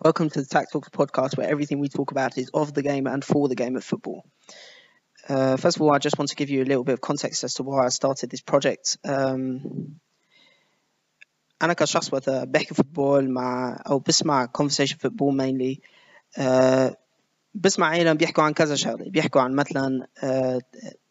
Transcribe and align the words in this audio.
Welcome 0.00 0.30
to 0.30 0.42
the 0.42 0.46
Tack 0.46 0.70
Talks 0.70 0.90
podcast, 0.90 1.36
where 1.36 1.48
everything 1.48 1.80
we 1.80 1.88
talk 1.88 2.12
about 2.12 2.38
is 2.38 2.50
of 2.54 2.72
the 2.72 2.82
game 2.82 3.08
and 3.08 3.24
for 3.24 3.48
the 3.48 3.56
game 3.56 3.74
of 3.74 3.82
football. 3.82 4.24
Uh, 5.28 5.56
first 5.56 5.76
of 5.76 5.82
all, 5.82 5.90
I 5.90 5.98
just 5.98 6.16
want 6.16 6.30
to 6.30 6.36
give 6.36 6.50
you 6.50 6.62
a 6.62 6.68
little 6.70 6.84
bit 6.84 6.92
of 6.92 7.00
context 7.00 7.42
as 7.42 7.54
to 7.54 7.64
why 7.64 7.84
I 7.84 7.88
started 7.88 8.30
this 8.30 8.40
project. 8.40 8.96
Um, 9.04 9.98
أنا 11.62 11.72
كشخص 11.72 12.14
وقت 12.14 12.30
بحكي 12.30 12.74
فوتبول 12.74 13.30
مع 13.30 13.82
أو 13.86 13.98
بسمع 13.98 14.46
conversation 14.46 14.96
football 14.98 15.32
mainly 15.32 15.80
uh, 16.38 16.94
بسمع 17.54 17.86
عالم 17.86 18.14
بيحكوا 18.14 18.44
عن 18.44 18.52
كذا 18.52 18.74
شغله 18.74 19.10
بيحكوا 19.10 19.40
عن 19.40 19.54
مثلا 19.54 20.06
uh, 20.18 20.60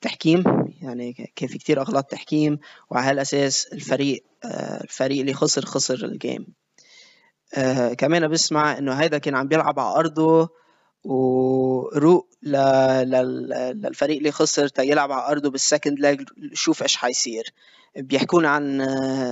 تحكيم 0.02 0.44
يعني 0.82 1.32
كان 1.36 1.50
في 1.50 1.58
كثير 1.58 1.82
اغلاط 1.82 2.12
تحكيم 2.12 2.60
وعلى 2.90 3.10
هالاساس 3.10 3.68
الفريق 3.74 4.24
uh, 4.46 4.82
الفريق 4.84 5.20
اللي 5.20 5.34
خسر 5.34 5.66
خسر 5.66 6.06
الجيم 6.06 6.48
آه 7.56 7.94
كمان 7.94 8.28
بسمع 8.28 8.78
إنه 8.78 8.94
هيدا 8.94 9.18
كان 9.18 9.36
عم 9.36 9.48
بيلعب 9.48 9.80
على 9.80 9.96
أرضه 10.00 10.50
وروق. 11.04 12.28
للفريق 12.44 14.18
اللي 14.18 14.32
خسر 14.32 14.68
تا 14.68 14.84
يلعب 14.84 15.12
على 15.12 15.32
أرضه 15.32 15.50
بالسكند 15.50 16.00
لاج 16.00 16.22
شوف 16.54 16.84
إيش 16.84 16.98
حيصير. 16.98 17.54
بيحكون 17.98 18.46
عن 18.46 18.82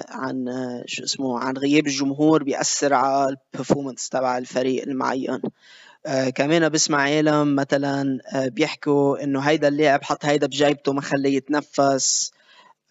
عن 0.10 0.46
شو 0.86 1.04
اسمه 1.04 1.40
عن 1.40 1.58
غياب 1.58 1.88
الجمهور 1.88 2.44
بيأثر 2.44 2.94
على 2.94 3.36
البرفورمانس 3.54 4.10
تبع 4.10 4.38
الفريق 4.38 4.84
المعين. 4.84 5.42
آه 6.06 6.30
كمان 6.30 6.70
بسمع 6.70 7.02
عالم 7.02 7.56
مثلا 7.56 8.20
آه 8.34 8.48
بيحكوا 8.48 9.24
إنه 9.24 9.40
هيدا 9.40 9.68
اللاعب 9.68 10.04
حط 10.04 10.26
هيدا 10.26 10.48
بجيبته 10.48 10.94
ما 10.94 11.02
خليه 11.02 11.36
يتنفس. 11.38 12.32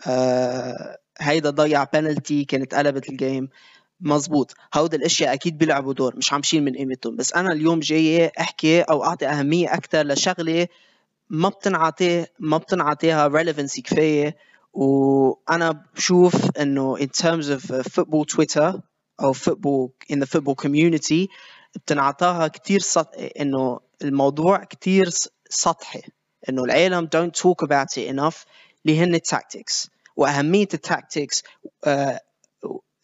آه 0.06 0.98
هيدا 1.19 1.50
ضيع 1.50 1.84
بنالتي 1.84 2.45
كانت 2.45 2.75
قلبت 2.75 3.09
الجيم 3.09 3.48
مزبوط 4.04 4.54
هود 4.74 4.94
الأشياء 4.94 5.32
أكيد 5.34 5.58
بيلعبوا 5.58 5.92
دور 5.92 6.16
مش 6.16 6.33
عم 6.33 6.42
شيل 6.42 6.64
من 6.64 6.77
قيمتهم. 6.77 7.16
بس 7.16 7.33
أنا 7.33 7.52
اليوم 7.52 7.80
جاي 7.80 8.33
أحكي 8.41 8.83
أو 8.83 9.05
أعطي 9.05 9.27
أهمية 9.27 9.74
أكثر 9.74 10.06
لشغلة 10.06 10.69
ما 11.30 11.48
بتنعطي 11.48 12.27
ما 12.38 12.58
بتنعطيها 12.58 13.28
relevancy 13.28 13.80
كفاية. 13.84 14.36
وأنا 14.72 15.84
بشوف 15.97 16.56
إنه 16.60 16.97
in 16.97 17.08
terms 17.22 17.44
of 17.48 17.82
football 17.82 18.25
Twitter 18.36 18.80
أو 19.20 19.34
football 19.34 19.91
in 20.12 20.16
the 20.20 20.27
football 20.27 20.55
community 20.66 21.28
بتنعطاها 21.75 22.48
كثير 22.48 22.80
سط... 22.80 23.08
إنه 23.41 23.80
الموضوع 24.02 24.64
كثير 24.64 25.08
سطحي. 25.50 26.02
إنه 26.48 26.64
العالم 26.64 27.08
don't 27.16 27.30
talk 27.41 27.66
about 27.66 27.97
it 27.97 28.14
enough 28.14 28.36
اللي 28.86 28.98
هن 28.98 29.14
التاكتكس 29.14 29.91
واهميه 30.16 30.69
التاكتكس 30.75 31.42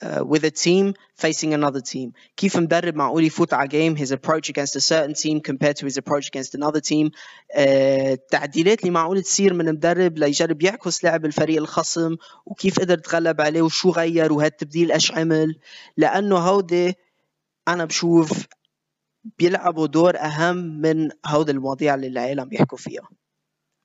with 0.02 0.44
a 0.44 0.50
team 0.50 0.94
facing 1.14 1.52
another 1.52 1.80
team. 1.80 2.12
كيف 2.36 2.56
مدرب 2.56 2.94
معقول 2.94 3.24
يفوت 3.24 3.54
على 3.54 3.68
game 3.68 3.96
his 3.98 4.12
approach 4.12 4.48
against 4.48 4.76
a 4.76 4.80
certain 4.80 5.14
team 5.14 5.40
compared 5.40 5.76
to 5.76 5.86
his 5.86 5.96
approach 5.96 6.28
against 6.28 6.54
another 6.54 6.80
team. 6.80 7.10
التعديلات 7.56 8.78
uh, 8.78 8.80
اللي 8.80 8.90
معقول 8.90 9.22
تصير 9.22 9.54
من 9.54 9.64
مدرب 9.64 10.18
ليجرب 10.18 10.62
يعكس 10.62 11.04
لعب 11.04 11.24
الفريق 11.24 11.60
الخصم 11.60 12.16
وكيف 12.46 12.80
قدر 12.80 12.98
تغلب 12.98 13.40
عليه 13.40 13.62
وشو 13.62 13.90
غير 13.90 14.32
وهالتبديل 14.32 14.92
إيش 14.92 15.12
عمل 15.12 15.58
لأنه 15.96 16.36
هودي 16.36 16.94
أنا 17.68 17.84
بشوف 17.84 18.46
بيلعبوا 19.38 19.86
دور 19.86 20.16
أهم 20.18 20.56
من 20.56 21.10
هودي 21.26 21.52
المواضيع 21.52 21.94
اللي 21.94 22.06
العالم 22.06 22.44
بيحكوا 22.44 22.78
فيها. 22.78 23.08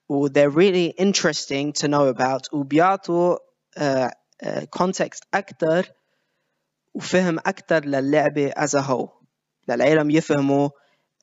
و 0.09 0.27
they're 0.27 0.49
really 0.49 0.93
interesting 0.97 1.73
to 1.73 1.87
know 1.87 2.07
about 2.07 2.53
وبيعطوا 2.53 3.35
uh, 3.79 4.09
uh, 4.43 5.09
أكثر 5.33 5.91
وفهم 6.95 7.39
أكثر 7.39 7.85
للعبة 7.85 8.49
as 8.49 8.73
a 8.73 8.81
whole. 8.81 9.09
للعالم 9.69 10.09
يفهموا 10.09 10.69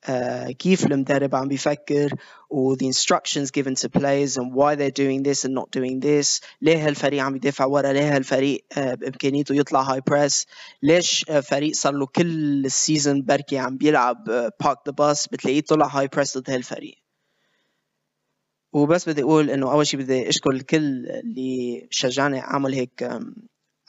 uh, 0.05 0.51
كيف 0.51 0.85
المدرب 0.85 1.35
عم 1.35 1.47
بيفكر 1.47 2.15
و 2.49 2.75
the 2.75 2.85
instructions 2.85 3.51
given 3.51 3.75
to 3.75 3.89
players 3.89 4.37
and 4.37 4.53
why 4.53 4.75
they're 4.75 4.97
doing 5.03 5.23
this 5.23 5.45
and 5.45 5.53
not 5.53 5.71
doing 5.71 5.99
this. 5.99 6.41
ليه 6.61 6.87
هالفريق 6.87 7.23
عم 7.23 7.35
يدافع 7.35 7.65
ورا؟ 7.65 7.93
ليه 7.93 8.15
هالفريق 8.15 8.65
uh, 8.73 8.79
بإمكانيته 8.79 9.55
يطلع 9.55 9.81
هاي 9.81 10.01
بريس 10.01 10.45
ليش 10.83 11.25
uh, 11.25 11.33
فريق 11.33 11.73
صار 11.75 11.93
له 11.93 12.05
كل 12.05 12.65
السيزون 12.65 13.21
بركي 13.21 13.57
عم 13.57 13.77
بيلعب 13.77 14.23
بارك 14.61 14.77
ذا 14.87 14.91
باس 14.91 15.27
بتلاقيه 15.27 15.61
طلع 15.61 15.87
هاي 15.87 16.07
بريس 16.07 16.37
ضد 16.37 16.49
هالفريق. 16.49 16.95
وبس 18.73 19.09
بدي 19.09 19.21
أقول 19.21 19.49
إنه 19.49 19.71
أول 19.71 19.87
شيء 19.87 19.99
بدي 19.99 20.29
أشكر 20.29 20.49
الكل 20.49 21.07
اللي 21.07 21.87
شجعني 21.91 22.39
أعمل 22.39 22.73
هيك 22.73 23.19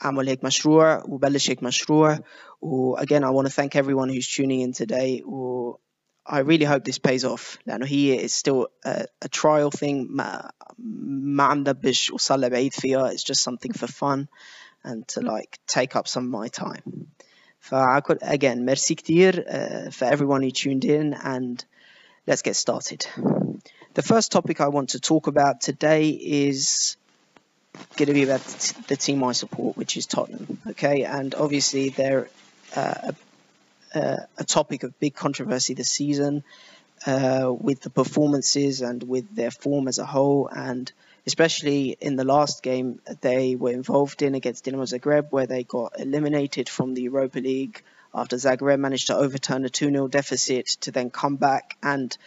اعمل 0.04 0.28
هيك 0.28 0.44
مشروع 0.44 1.02
وبلش 1.08 1.50
هيك 1.50 1.62
مشروع 1.62 2.18
و 2.62 2.96
again 2.96 3.24
I 3.24 3.30
want 3.30 3.46
to 3.46 3.52
thank 3.52 3.76
everyone 3.76 4.08
who's 4.08 4.28
tuning 4.28 4.60
in 4.60 4.72
today 4.72 5.22
و 5.24 5.74
I 6.26 6.40
really 6.40 6.64
hope 6.64 6.84
this 6.84 6.98
pays 6.98 7.24
off 7.24 7.58
لأنه 7.66 7.86
هي 7.86 8.28
is 8.28 8.32
still 8.34 8.66
a, 8.86 9.04
a 9.24 9.28
trial 9.28 9.70
thing 9.70 10.06
ما 10.10 10.50
ما 10.78 11.44
عم 11.44 11.64
دبش 11.64 12.10
وصل 12.10 12.40
لبعيد 12.40 12.72
فيها 12.72 13.10
it's 13.10 13.22
just 13.22 13.42
something 13.42 13.72
for 13.72 13.86
fun 13.86 14.28
and 14.84 15.06
to 15.08 15.20
like 15.20 15.58
take 15.66 15.96
up 15.96 16.08
some 16.08 16.24
of 16.24 16.40
my 16.40 16.48
time 16.48 17.06
فأكل 17.60 18.18
again 18.22 18.58
ميرسي 18.58 18.94
كتير 18.94 19.44
uh, 19.46 19.90
for 19.90 20.04
everyone 20.04 20.42
who 20.42 20.50
tuned 20.50 20.84
in 20.84 21.14
and 21.14 21.64
let's 22.26 22.42
get 22.42 22.56
started 22.56 23.06
the 23.94 24.02
first 24.02 24.32
topic 24.32 24.60
I 24.60 24.68
want 24.68 24.90
to 24.90 25.00
talk 25.00 25.26
about 25.26 25.60
today 25.60 26.08
is 26.10 26.96
going 27.95 28.07
to 28.07 28.13
be 28.13 28.23
about 28.23 28.41
the 28.87 28.95
team 28.95 29.23
I 29.23 29.31
support, 29.33 29.77
which 29.77 29.97
is 29.97 30.05
Tottenham. 30.05 30.59
Okay, 30.69 31.03
and 31.03 31.33
obviously 31.35 31.89
they're 31.89 32.29
uh, 32.75 33.11
a, 33.93 34.17
a, 34.37 34.43
topic 34.43 34.83
of 34.83 34.99
big 34.99 35.15
controversy 35.15 35.73
this 35.73 35.89
season 35.89 36.43
uh, 37.05 37.53
with 37.57 37.81
the 37.81 37.89
performances 37.89 38.81
and 38.81 39.01
with 39.03 39.33
their 39.35 39.51
form 39.51 39.87
as 39.87 39.99
a 39.99 40.05
whole, 40.05 40.47
and 40.47 40.91
especially 41.25 41.97
in 41.99 42.15
the 42.15 42.23
last 42.23 42.63
game 42.63 42.99
they 43.21 43.55
were 43.55 43.71
involved 43.71 44.21
in 44.21 44.35
against 44.35 44.65
Dinamo 44.65 44.83
Zagreb, 44.83 45.31
where 45.31 45.47
they 45.47 45.63
got 45.63 45.99
eliminated 45.99 46.69
from 46.69 46.93
the 46.93 47.03
Europa 47.03 47.39
League 47.39 47.81
after 48.13 48.37
Zagreb 48.37 48.79
managed 48.79 49.07
to 49.07 49.15
overturn 49.15 49.65
a 49.65 49.69
2 49.69 49.89
0 49.89 50.07
deficit 50.07 50.67
to 50.81 50.91
then 50.91 51.09
come 51.09 51.35
back 51.35 51.77
and 51.83 52.17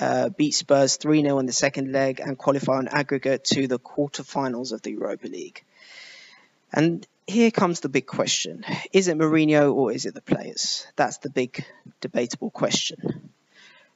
uh, 0.00 0.28
beat 0.30 0.54
Spurs 0.54 0.96
3 0.96 1.22
0 1.22 1.38
in 1.38 1.46
the 1.46 1.52
second 1.52 1.92
leg 1.92 2.20
and 2.20 2.38
qualify 2.38 2.76
on 2.78 2.88
aggregate 2.88 3.44
to 3.44 3.66
the 3.66 3.78
quarterfinals 3.78 4.72
of 4.72 4.82
the 4.82 4.92
Europa 4.92 5.26
League. 5.26 5.64
And 6.72 7.06
here 7.26 7.50
comes 7.50 7.80
the 7.80 7.88
big 7.88 8.06
question 8.06 8.64
Is 8.92 9.08
it 9.08 9.18
Mourinho 9.18 9.74
or 9.74 9.92
is 9.92 10.06
it 10.06 10.14
the 10.14 10.22
players? 10.22 10.86
That's 10.96 11.18
the 11.18 11.30
big 11.30 11.64
debatable 12.00 12.50
question. 12.50 13.30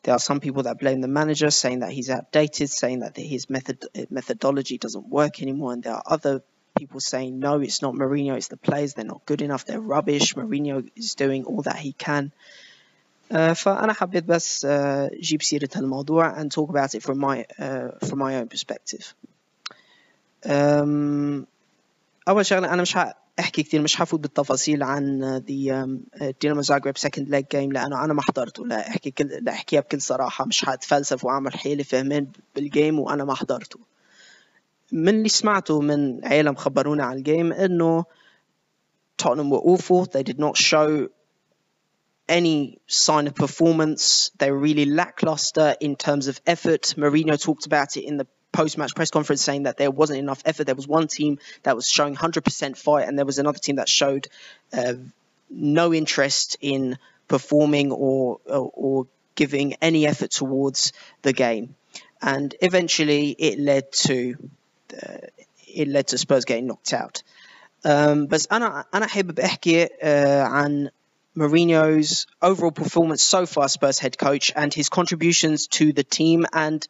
There 0.03 0.15
are 0.15 0.19
some 0.19 0.41
people 0.41 0.65
that 0.65 0.81
blame 0.81 1.01
the 1.01 1.09
manager, 1.09 1.51
saying 1.51 1.81
that 1.81 1.93
he's 1.93 2.11
outdated, 2.11 2.71
saying 2.71 3.01
that 3.01 3.17
his 3.17 3.49
method 3.49 3.85
methodology 4.11 4.77
doesn't 4.77 5.09
work 5.09 5.41
anymore, 5.41 5.73
and 5.73 5.83
there 5.83 5.95
are 5.95 6.03
other 6.05 6.43
people 6.77 6.99
saying 6.99 7.39
no, 7.39 7.61
it's 7.61 7.83
not 7.83 7.95
Mourinho, 7.95 8.37
it's 8.37 8.49
the 8.49 8.57
players. 8.57 8.95
They're 8.95 9.05
not 9.05 9.25
good 9.27 9.43
enough. 9.43 9.65
They're 9.65 9.81
rubbish. 9.81 10.35
Mourinho 10.35 10.91
is 10.97 11.15
doing 11.15 11.45
all 11.45 11.63
that 11.63 11.77
he 11.77 11.93
can. 11.93 12.33
Uh, 13.33 13.53
فأنا 13.53 13.93
حبيت 13.93 14.25
بس 14.25 14.67
uh, 14.67 15.21
جيب 15.21 15.43
سيرة 15.43 15.69
هالموضوع 15.77 16.43
and 16.43 16.47
talk 16.47 16.69
about 16.69 16.95
it 16.95 17.03
from 17.03 17.19
my 17.19 17.45
uh, 17.59 18.09
from 18.09 18.19
my 18.19 18.37
own 18.37 18.49
perspective. 18.49 19.15
أول 22.29 22.47
شغلة 22.47 22.73
أنا 22.73 22.83
مش 22.83 22.97
أحكي 23.41 23.63
كثير 23.63 23.83
مش 23.83 23.97
حفوت 23.97 24.21
بالتفاصيل 24.21 24.83
عن 24.83 25.21
the 25.49 26.23
دينامو 26.41 26.61
زاغرب 26.63 26.97
سكند 26.97 27.29
ليج 27.29 27.45
جيم 27.53 27.73
لأنه 27.73 28.05
أنا 28.05 28.15
ما 28.15 28.23
حضرته. 28.23 28.67
لا 28.67 28.89
أحكي 28.89 29.11
كل 29.11 29.27
لا 29.27 29.53
أحكيها 29.53 29.81
بكل 29.81 30.01
صراحة. 30.01 30.45
مش 30.45 30.65
حاتفلسف 30.65 31.25
وأعمل 31.25 31.53
حالي 31.53 31.85
فهمان 31.85 32.27
بالجيم 32.55 32.99
وأنا 32.99 33.25
ما 33.25 33.35
حضرته. 33.35 33.81
من 34.93 35.09
اللي 35.09 35.29
سمعته 35.29 35.81
من 35.81 36.25
عالم 36.25 36.55
خبرونا 36.55 37.05
عن 37.05 37.17
الجيم 37.17 37.53
إنه 37.53 38.05
Tottenham 39.23 39.51
were 39.51 39.65
awful. 39.73 40.05
They 40.05 40.23
did 40.23 40.39
not 40.39 40.57
show 40.57 41.09
any 42.30 42.80
sign 42.88 43.28
of 43.28 43.36
performance 43.36 44.32
they 44.38 44.52
were 44.52 44.58
really 44.58 44.86
lackluster 44.86 45.76
in 45.80 45.96
terms 45.96 46.28
of 46.28 46.42
effort 46.46 46.94
Mourinho 46.98 47.42
talked 47.42 47.66
about 47.66 47.96
it 47.96 48.04
in 48.04 48.18
the 48.18 48.28
post-match 48.52 48.96
press 48.96 49.12
conference 49.12 49.42
saying 49.42 49.64
that 49.64 49.78
there 49.78 49.92
wasn't 49.92 50.18
enough 50.20 50.42
effort. 50.46 50.64
There 50.66 50.76
was 50.76 50.88
one 50.88 51.08
team 51.08 51.38
that 51.64 51.76
was 51.76 51.88
showing 51.88 52.16
100% 52.16 52.78
fight, 52.78 53.08
and 53.08 53.18
there 53.18 53.26
was 53.26 53.38
another 53.38 53.60
team 53.60 53.76
that 53.76 53.88
showed 53.88 54.28
uh, 54.74 54.94
no 55.50 55.94
interest 55.94 56.58
in 56.60 56.98
performing 57.28 57.92
or, 57.92 58.40
or, 58.46 58.72
or 58.74 59.08
giving 59.36 59.76
any 59.76 60.08
effort 60.08 60.32
towards 60.32 60.94
the 61.22 61.34
game. 61.34 61.76
And 62.22 62.56
eventually, 62.62 63.30
it 63.30 63.60
led 63.60 63.92
to 63.92 64.36
uh, 64.94 65.18
it 65.68 65.88
led 65.88 66.08
to 66.08 66.18
Spurs 66.18 66.46
getting 66.46 66.66
knocked 66.66 66.94
out. 66.94 67.22
Um, 67.86 68.28
بس 68.28 68.48
أنا 68.52 68.86
أنا 68.94 69.08
حابب 69.08 69.40
أحكي 69.40 69.86
uh, 69.86 70.48
عن 70.48 70.90
Mourinho's 71.37 72.27
overall 72.41 72.73
performance 72.73 73.23
so 73.23 73.47
far, 73.47 73.69
Spurs 73.69 73.99
head 73.99 74.19
coach, 74.19 74.53
and 74.55 74.73
his 74.73 74.89
contributions 74.89 75.67
to 75.69 75.93
the 75.93 76.05
team 76.05 76.47
and 76.53 76.87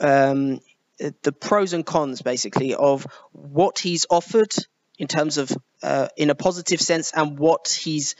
um, 0.00 0.60
the 0.98 1.32
pros 1.32 1.72
and 1.72 1.84
cons 1.84 2.22
basically 2.22 2.74
of 2.74 3.06
what 3.32 3.78
he's 3.78 4.06
offered 4.10 4.54
in 4.98 5.08
terms 5.08 5.38
of 5.38 5.50
uh, 5.82 6.08
in 6.16 6.30
a 6.30 6.34
positive 6.34 6.80
sense 6.80 7.12
and 7.12 7.38
what 7.38 7.68
he's 7.68 8.14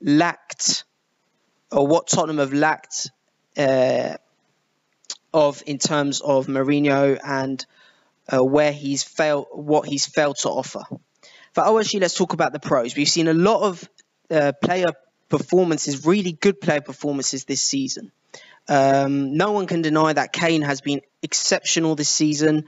lacked 0.00 0.84
or 1.70 1.86
what 1.86 2.06
Tottenham 2.06 2.38
have 2.38 2.52
lacked 2.52 3.10
uh, 3.56 4.16
of 5.34 5.62
in 5.66 5.78
terms 5.78 6.20
of 6.20 6.46
Mourinho 6.46 7.18
and 7.22 7.64
uh, 8.32 8.42
where 8.42 8.72
he's 8.72 9.02
failed, 9.02 9.46
what 9.52 9.86
he's 9.86 10.06
failed 10.06 10.36
to 10.38 10.48
offer. 10.48 10.82
For 11.52 11.64
OSG, 11.64 12.00
let's 12.00 12.14
talk 12.14 12.34
about 12.34 12.52
the 12.52 12.60
pros. 12.60 12.94
We've 12.96 13.08
seen 13.08 13.28
a 13.28 13.34
lot 13.34 13.62
of 13.62 13.88
uh, 14.30 14.52
player 14.62 14.88
performances, 15.28 16.06
really 16.06 16.32
good 16.32 16.60
player 16.60 16.80
performances 16.80 17.44
this 17.44 17.60
season. 17.60 18.12
Um, 18.68 19.36
no 19.36 19.52
one 19.52 19.66
can 19.66 19.82
deny 19.82 20.12
that 20.12 20.32
Kane 20.32 20.62
has 20.62 20.80
been 20.80 21.00
exceptional 21.22 21.94
this 21.94 22.08
season. 22.08 22.64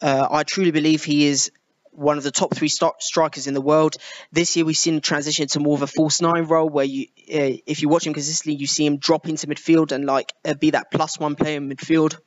Uh, 0.00 0.26
I 0.30 0.42
truly 0.42 0.70
believe 0.70 1.04
he 1.04 1.26
is 1.26 1.50
one 1.90 2.16
of 2.16 2.24
the 2.24 2.30
top 2.30 2.54
three 2.54 2.68
st- 2.68 3.00
strikers 3.00 3.46
in 3.46 3.54
the 3.54 3.60
world. 3.60 3.96
This 4.32 4.56
year, 4.56 4.64
we've 4.64 4.76
seen 4.76 4.96
a 4.96 5.00
transition 5.00 5.46
to 5.48 5.60
more 5.60 5.74
of 5.74 5.82
a 5.82 5.86
false 5.86 6.22
nine 6.22 6.44
role, 6.44 6.68
where 6.68 6.86
you, 6.86 7.06
uh, 7.32 7.60
if 7.66 7.82
you 7.82 7.88
watch 7.88 8.06
him 8.06 8.14
consistently, 8.14 8.58
you 8.58 8.66
see 8.66 8.86
him 8.86 8.96
drop 8.96 9.28
into 9.28 9.46
midfield 9.46 9.92
and 9.92 10.06
like 10.06 10.32
uh, 10.44 10.54
be 10.54 10.70
that 10.70 10.90
plus 10.90 11.18
one 11.18 11.36
player 11.36 11.58
in 11.58 11.68
midfield 11.68 12.18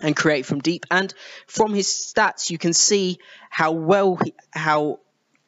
and 0.00 0.16
create 0.16 0.46
from 0.46 0.60
deep. 0.60 0.86
And 0.90 1.12
from 1.46 1.74
his 1.74 1.86
stats, 1.86 2.50
you 2.50 2.56
can 2.56 2.72
see 2.72 3.18
how 3.50 3.72
well, 3.72 4.16
he, 4.16 4.32
how 4.50 5.00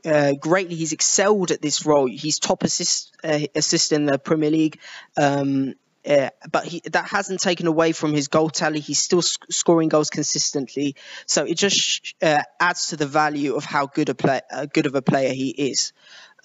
uh, 0.05 0.33
greatly 0.33 0.75
he's 0.75 0.93
excelled 0.93 1.51
at 1.51 1.63
this 1.63 1.87
role. 1.87 2.07
He's 2.07 2.39
top 2.39 2.63
assist 2.63 3.17
uh, 3.23 3.41
assist 3.55 3.93
in 3.93 4.07
the 4.07 4.19
Premier 4.19 4.51
League. 4.51 4.79
Um, 5.17 5.75
uh, 6.09 6.31
but 6.51 6.65
he, 6.65 6.81
that 6.93 7.07
hasn't 7.09 7.41
taken 7.41 7.67
away 7.67 7.93
from 7.93 8.15
his 8.15 8.29
goal 8.29 8.49
tally. 8.49 8.81
He's 8.81 8.99
still 8.99 9.21
sc- 9.21 9.45
scoring 9.51 9.91
goals 9.91 10.09
consistently, 10.09 10.97
so 11.27 11.45
it 11.45 11.59
just 11.59 12.15
uh, 12.23 12.43
adds 12.59 12.89
to 12.89 12.97
the 12.97 13.07
value 13.07 13.55
of 13.55 13.65
how 13.65 13.87
good 13.87 14.09
a 14.09 14.15
play, 14.15 14.41
uh, 14.51 14.65
good 14.65 14.87
of 14.87 14.95
a 14.95 15.03
player 15.03 15.33
he 15.33 15.51
is. 15.51 15.93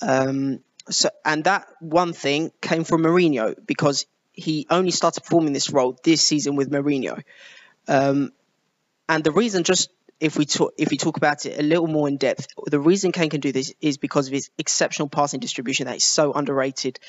Um, 0.02 0.60
so, 0.90 1.10
and 1.24 1.46
that 1.46 1.68
one 1.80 2.12
thing 2.12 2.52
came 2.62 2.84
from 2.84 3.04
Mourinho 3.04 3.56
because 3.66 4.06
he 4.34 4.68
only 4.70 4.92
started 4.92 5.22
performing 5.22 5.54
this 5.54 5.70
role 5.70 5.98
this 6.04 6.22
season 6.22 6.58
with 6.58 6.70
Mourinho. 6.70 7.24
Um, 7.88 8.34
and 9.08 9.24
the 9.24 9.32
reason, 9.32 9.64
just 9.64 9.90
if 10.20 10.38
we 10.38 10.46
talk 10.46 10.74
if 10.78 10.90
we 10.90 10.98
talk 10.98 11.18
about 11.18 11.46
it 11.46 11.60
a 11.60 11.64
little 11.64 11.88
more 11.88 12.08
in 12.08 12.18
depth, 12.18 12.48
the 12.66 12.80
reason 12.80 13.12
Kane 13.12 13.30
can 13.30 13.42
do 13.42 13.52
this 13.52 13.74
is 13.82 13.98
because 13.98 14.28
of 14.28 14.34
his 14.34 14.50
exceptional 14.58 15.10
passing 15.10 15.40
distribution 15.40 15.88
that 15.88 15.98
is 15.98 16.04
so 16.04 16.34
underrated 16.34 17.00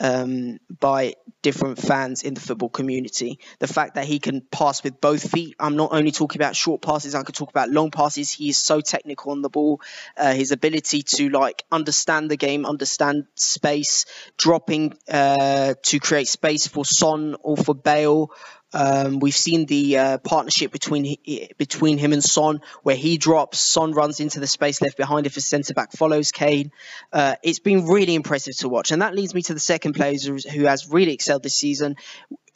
um, 0.00 0.58
by 0.68 1.14
different 1.42 1.78
fans 1.78 2.22
in 2.22 2.34
the 2.34 2.40
football 2.40 2.68
community. 2.68 3.38
The 3.58 3.66
fact 3.66 3.94
that 3.94 4.04
he 4.04 4.18
can 4.18 4.40
pass 4.40 4.82
with 4.82 5.00
both 5.00 5.30
feet. 5.30 5.56
I'm 5.60 5.76
not 5.76 5.92
only 5.92 6.10
talking 6.10 6.40
about 6.40 6.56
short 6.56 6.82
passes. 6.82 7.14
I 7.14 7.22
could 7.22 7.34
talk 7.34 7.50
about 7.50 7.68
long 7.68 7.90
passes. 7.90 8.30
He 8.30 8.48
is 8.48 8.58
so 8.58 8.80
technical 8.80 9.32
on 9.32 9.42
the 9.42 9.50
ball. 9.50 9.80
Uh, 10.16 10.32
his 10.32 10.52
ability 10.52 11.02
to 11.02 11.28
like 11.28 11.64
understand 11.70 12.30
the 12.30 12.36
game, 12.36 12.66
understand 12.66 13.26
space, 13.34 14.06
dropping 14.36 14.94
uh, 15.08 15.74
to 15.82 16.00
create 16.00 16.28
space 16.28 16.66
for 16.66 16.84
Son 16.84 17.36
or 17.42 17.56
for 17.56 17.74
Bale. 17.74 18.30
Um, 18.74 19.20
we've 19.20 19.36
seen 19.36 19.66
the 19.66 19.98
uh, 19.98 20.18
partnership 20.18 20.72
between 20.72 21.16
between 21.56 21.96
him 21.96 22.12
and 22.12 22.22
Son, 22.22 22.60
where 22.82 22.96
he 22.96 23.18
drops, 23.18 23.60
Son 23.60 23.92
runs 23.92 24.18
into 24.18 24.40
the 24.40 24.48
space 24.48 24.82
left 24.82 24.96
behind 24.96 25.26
if 25.26 25.36
a 25.36 25.40
centre 25.40 25.74
back 25.74 25.92
follows 25.92 26.32
Kane. 26.32 26.72
Uh, 27.12 27.36
it's 27.44 27.60
been 27.60 27.86
really 27.86 28.16
impressive 28.16 28.56
to 28.56 28.68
watch, 28.68 28.90
and 28.90 29.00
that 29.00 29.14
leads 29.14 29.32
me 29.32 29.42
to 29.42 29.54
the 29.54 29.60
second 29.60 29.83
player 29.92 30.16
who 30.52 30.64
has 30.64 30.88
really 30.88 31.12
excelled 31.12 31.42
this 31.42 31.54
season, 31.54 31.96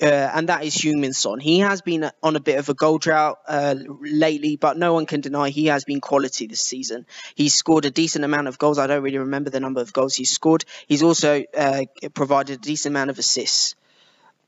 uh, 0.01 0.05
and 0.07 0.49
that 0.49 0.65
is 0.65 0.75
Heung-min 0.75 1.13
Son. 1.13 1.41
He 1.41 1.59
has 1.61 1.83
been 1.83 2.09
on 2.23 2.37
a 2.37 2.41
bit 2.41 2.59
of 2.59 2.69
a 2.69 2.75
goal 2.75 2.99
drought 2.99 3.39
uh, 3.49 3.75
lately, 4.01 4.57
but 4.57 4.77
no 4.77 4.95
one 4.95 5.07
can 5.07 5.21
deny 5.21 5.51
he 5.51 5.67
has 5.67 5.85
been 5.85 6.01
quality 6.01 6.47
this 6.47 6.61
season. 6.61 7.05
He's 7.35 7.55
scored 7.55 7.85
a 7.85 7.91
decent 7.91 8.25
amount 8.25 8.49
of 8.49 8.59
goals. 8.59 8.79
I 8.79 8.87
don't 8.87 9.03
really 9.03 9.19
remember 9.19 9.51
the 9.51 9.61
number 9.61 9.81
of 9.81 9.93
goals 9.93 10.15
he's 10.15 10.31
scored. 10.31 10.65
He's 10.87 11.03
also 11.03 11.43
uh, 11.57 11.85
provided 12.15 12.61
a 12.61 12.63
decent 12.63 12.93
amount 12.93 13.11
of 13.11 13.19
assists. 13.19 13.75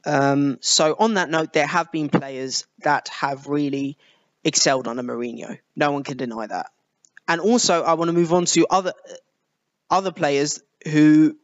Um, 0.07 0.59
so 0.61 0.95
on 0.99 1.15
that 1.15 1.29
note, 1.29 1.53
there 1.53 1.67
have 1.67 1.93
been 1.93 2.09
players 2.09 2.67
that 2.85 3.09
have 3.09 3.49
really 3.49 3.99
excelled 4.45 4.89
under 4.89 5.03
Mourinho. 5.03 5.59
No 5.77 5.93
one 5.93 6.05
can 6.05 6.17
deny 6.17 6.47
that. 6.47 6.71
And 7.29 7.41
also, 7.41 7.83
I 7.83 7.95
want 7.95 8.09
to 8.09 8.13
move 8.13 8.33
on 8.33 8.45
to 8.47 8.67
other 8.71 8.93
other 9.91 10.13
players 10.13 10.63
who 10.87 11.37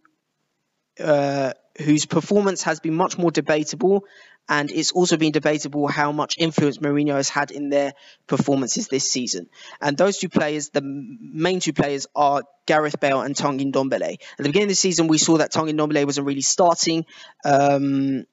uh, 1.00 1.52
whose 1.78 2.06
performance 2.06 2.62
has 2.62 2.80
been 2.80 2.94
much 2.94 3.18
more 3.18 3.30
debatable, 3.30 4.04
and 4.48 4.70
it's 4.70 4.92
also 4.92 5.16
been 5.16 5.32
debatable 5.32 5.88
how 5.88 6.12
much 6.12 6.36
influence 6.38 6.78
Mourinho 6.78 7.14
has 7.14 7.28
had 7.28 7.50
in 7.50 7.68
their 7.68 7.94
performances 8.26 8.86
this 8.86 9.10
season. 9.10 9.48
And 9.80 9.96
those 9.96 10.18
two 10.18 10.28
players, 10.28 10.68
the 10.68 10.82
main 10.82 11.60
two 11.60 11.72
players, 11.72 12.06
are 12.14 12.44
Gareth 12.66 13.00
Bale 13.00 13.22
and 13.22 13.34
Tanguy 13.34 13.72
Ndombele. 13.72 14.12
At 14.12 14.18
the 14.38 14.44
beginning 14.44 14.66
of 14.66 14.70
the 14.70 14.74
season, 14.76 15.08
we 15.08 15.18
saw 15.18 15.38
that 15.38 15.52
Tanguy 15.52 15.72
Ndombele 15.72 16.04
wasn't 16.04 16.26
really 16.26 16.42
starting. 16.42 17.06
Um, 17.44 18.24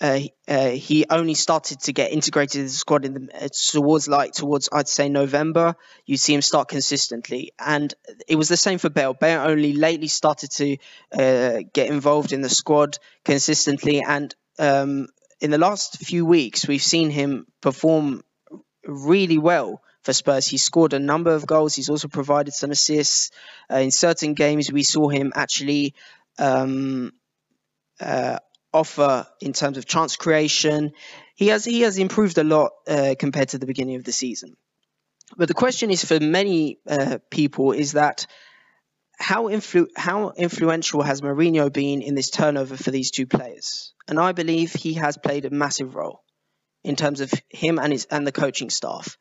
uh, 0.00 0.20
uh, 0.48 0.70
he 0.70 1.06
only 1.08 1.34
started 1.34 1.80
to 1.80 1.92
get 1.92 2.10
integrated 2.10 2.60
in 2.60 2.66
the 2.66 2.72
squad 2.72 3.04
in 3.04 3.14
the 3.14 3.44
uh, 3.44 3.48
towards 3.70 4.08
like 4.08 4.32
towards 4.32 4.68
I'd 4.72 4.88
say 4.88 5.08
November. 5.08 5.76
You 6.04 6.16
see 6.16 6.34
him 6.34 6.42
start 6.42 6.68
consistently, 6.68 7.52
and 7.58 7.94
it 8.26 8.34
was 8.36 8.48
the 8.48 8.56
same 8.56 8.78
for 8.78 8.90
Bale. 8.90 9.14
Bale 9.14 9.40
only 9.42 9.72
lately 9.72 10.08
started 10.08 10.50
to 10.52 10.76
uh, 11.12 11.62
get 11.72 11.90
involved 11.90 12.32
in 12.32 12.40
the 12.40 12.48
squad 12.48 12.98
consistently, 13.24 14.02
and 14.02 14.34
um, 14.58 15.06
in 15.40 15.52
the 15.52 15.58
last 15.58 15.98
few 15.98 16.26
weeks 16.26 16.66
we've 16.66 16.82
seen 16.82 17.10
him 17.10 17.46
perform 17.60 18.24
really 18.84 19.38
well 19.38 19.80
for 20.02 20.12
Spurs. 20.12 20.48
He 20.48 20.58
scored 20.58 20.92
a 20.92 20.98
number 20.98 21.34
of 21.34 21.46
goals. 21.46 21.74
He's 21.76 21.88
also 21.88 22.08
provided 22.08 22.52
some 22.52 22.72
assists. 22.72 23.30
Uh, 23.70 23.76
in 23.76 23.92
certain 23.92 24.34
games, 24.34 24.72
we 24.72 24.82
saw 24.82 25.08
him 25.08 25.32
actually. 25.36 25.94
Um, 26.36 27.12
uh, 28.00 28.38
offer 28.74 29.26
in 29.40 29.52
terms 29.54 29.78
of 29.78 29.86
chance 29.86 30.16
creation. 30.16 30.92
He 31.36 31.48
has 31.48 31.64
he 31.64 31.82
has 31.82 31.96
improved 31.96 32.36
a 32.36 32.44
lot 32.44 32.72
uh, 32.86 33.14
compared 33.18 33.50
to 33.50 33.58
the 33.58 33.66
beginning 33.66 33.96
of 33.96 34.04
the 34.04 34.12
season. 34.12 34.56
But 35.36 35.48
the 35.48 35.54
question 35.54 35.90
is 35.90 36.04
for 36.04 36.20
many 36.20 36.78
uh, 36.86 37.18
people 37.30 37.72
is 37.72 37.92
that 37.92 38.26
how 39.18 39.44
influ- 39.44 39.88
how 39.96 40.30
influential 40.30 41.02
has 41.02 41.22
Mourinho 41.22 41.72
been 41.72 42.02
in 42.02 42.14
this 42.14 42.30
turnover 42.30 42.76
for 42.76 42.90
these 42.90 43.10
two 43.10 43.26
players? 43.26 43.94
And 44.08 44.18
I 44.18 44.32
believe 44.32 44.72
he 44.72 44.94
has 44.94 45.16
played 45.16 45.44
a 45.44 45.50
massive 45.50 45.94
role 45.94 46.22
in 46.82 46.96
terms 46.96 47.20
of 47.20 47.32
him 47.48 47.78
and 47.78 47.92
his 47.92 48.06
and 48.10 48.26
the 48.26 48.32
coaching 48.32 48.70
staff. 48.70 49.16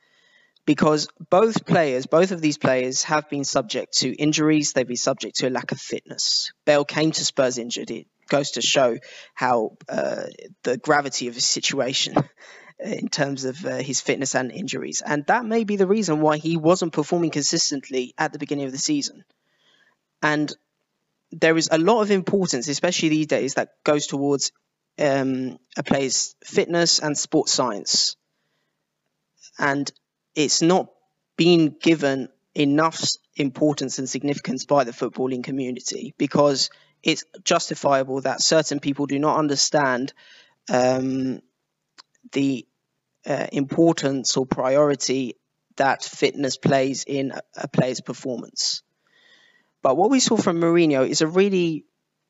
Because 0.65 1.07
both 1.29 1.65
players, 1.65 2.05
both 2.05 2.31
of 2.31 2.39
these 2.39 2.57
players 2.57 3.03
have 3.03 3.29
been 3.29 3.43
subject 3.43 3.97
to 3.99 4.13
injuries, 4.13 4.71
they've 4.71 4.87
been 4.87 4.95
subject 4.95 5.37
to 5.37 5.49
a 5.49 5.51
lack 5.51 5.73
of 5.73 5.79
fitness. 5.79 6.53
Bale 6.65 6.85
came 6.85 7.11
to 7.11 7.25
Spurs 7.25 7.57
injured. 7.57 8.05
Goes 8.29 8.51
to 8.51 8.61
show 8.61 8.97
how 9.33 9.77
uh, 9.89 10.23
the 10.63 10.77
gravity 10.77 11.27
of 11.27 11.35
his 11.35 11.45
situation 11.45 12.15
in 12.79 13.07
terms 13.07 13.45
of 13.45 13.63
uh, 13.65 13.77
his 13.77 14.01
fitness 14.01 14.35
and 14.35 14.51
injuries. 14.51 15.01
And 15.05 15.25
that 15.27 15.45
may 15.45 15.63
be 15.63 15.75
the 15.75 15.87
reason 15.87 16.21
why 16.21 16.37
he 16.37 16.57
wasn't 16.57 16.93
performing 16.93 17.31
consistently 17.31 18.13
at 18.17 18.33
the 18.33 18.39
beginning 18.39 18.65
of 18.65 18.71
the 18.71 18.77
season. 18.77 19.23
And 20.21 20.51
there 21.31 21.57
is 21.57 21.69
a 21.71 21.77
lot 21.77 22.01
of 22.01 22.11
importance, 22.11 22.67
especially 22.67 23.09
these 23.09 23.27
days, 23.27 23.55
that 23.55 23.69
goes 23.83 24.07
towards 24.07 24.51
um, 24.99 25.57
a 25.77 25.83
player's 25.83 26.35
fitness 26.43 26.99
and 26.99 27.17
sports 27.17 27.51
science. 27.51 28.15
And 29.57 29.91
it's 30.35 30.61
not 30.61 30.87
being 31.35 31.75
given 31.81 32.29
enough 32.55 33.03
importance 33.35 33.97
and 33.97 34.07
significance 34.07 34.65
by 34.65 34.83
the 34.83 34.91
footballing 34.91 35.43
community 35.43 36.13
because 36.17 36.69
it's 37.03 37.25
justifiable 37.43 38.21
that 38.21 38.41
certain 38.41 38.79
people 38.79 39.05
do 39.05 39.19
not 39.19 39.37
understand 39.37 40.13
um, 40.69 41.41
the 42.31 42.65
uh, 43.25 43.47
importance 43.51 44.37
or 44.37 44.45
priority 44.45 45.35
that 45.75 46.03
fitness 46.03 46.57
plays 46.57 47.03
in 47.05 47.33
a, 47.55 47.67
player's 47.67 48.01
performance. 48.01 48.83
But 49.81 49.97
what 49.97 50.11
we 50.11 50.19
saw 50.19 50.37
from 50.37 50.59
Mourinho 50.59 51.07
is 51.07 51.21
a 51.21 51.27
really 51.27 51.85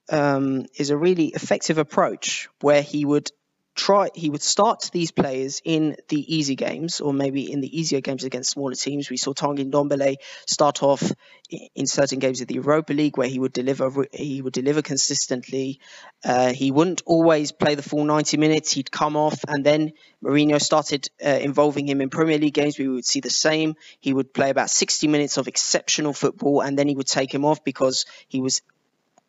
um, 0.10 0.66
is 0.78 0.90
a 0.90 0.98
really 0.98 1.28
effective 1.28 1.78
approach 1.78 2.50
where 2.62 2.82
he 2.82 3.06
would 3.06 3.32
try 3.76 4.10
he 4.14 4.30
would 4.30 4.42
start 4.42 4.90
these 4.94 5.12
players 5.12 5.62
in 5.64 5.96
the 6.08 6.36
easy 6.36 6.56
games 6.56 7.02
or 7.02 7.14
maybe 7.14 7.52
in 7.52 7.60
the 7.60 7.80
easier 7.80 8.02
games 8.02 8.24
against 8.24 8.52
smaller 8.52 8.76
teams. 8.76 9.10
We 9.10 9.18
saw 9.18 9.34
Tanguy 9.34 9.70
Ndombele 9.70 10.18
start 10.46 10.84
off 10.84 11.12
in 11.50 11.88
certain 11.88 12.20
games 12.20 12.42
of 12.42 12.48
the 12.48 12.56
Europa 12.56 12.94
League 12.94 13.18
where 13.18 13.28
he 13.28 13.40
would 13.40 13.54
deliver 13.54 14.06
he 14.12 14.42
would 14.42 14.54
deliver 14.54 14.82
consistently. 14.82 15.80
Uh, 16.24 16.54
he 16.54 16.72
wouldn't 16.72 17.02
always 17.06 17.52
play 17.52 17.76
the 17.76 17.82
full 17.82 18.06
90 18.06 18.38
minutes. 18.38 18.72
He'd 18.72 18.92
come 18.92 19.16
off 19.16 19.44
and 19.48 19.66
then 19.66 19.94
Mourinho 20.24 20.62
started 20.62 21.10
uh, 21.24 21.30
involving 21.30 21.88
him 21.88 22.02
in 22.02 22.10
Premier 22.10 22.38
League 22.38 22.54
games. 22.54 22.78
We 22.78 22.88
would 22.88 23.06
see 23.06 23.22
the 23.22 23.30
same. 23.30 23.76
He 24.00 24.14
would 24.14 24.34
play 24.34 24.50
about 24.50 24.70
60 24.70 25.08
minutes 25.08 25.38
of 25.38 25.48
exceptional 25.48 26.14
football 26.14 26.62
and 26.62 26.78
then 26.78 26.88
he 26.88 26.96
would 26.96 27.08
take 27.08 27.34
him 27.34 27.46
off 27.46 27.64
because 27.64 28.06
he 28.28 28.42
was 28.42 28.62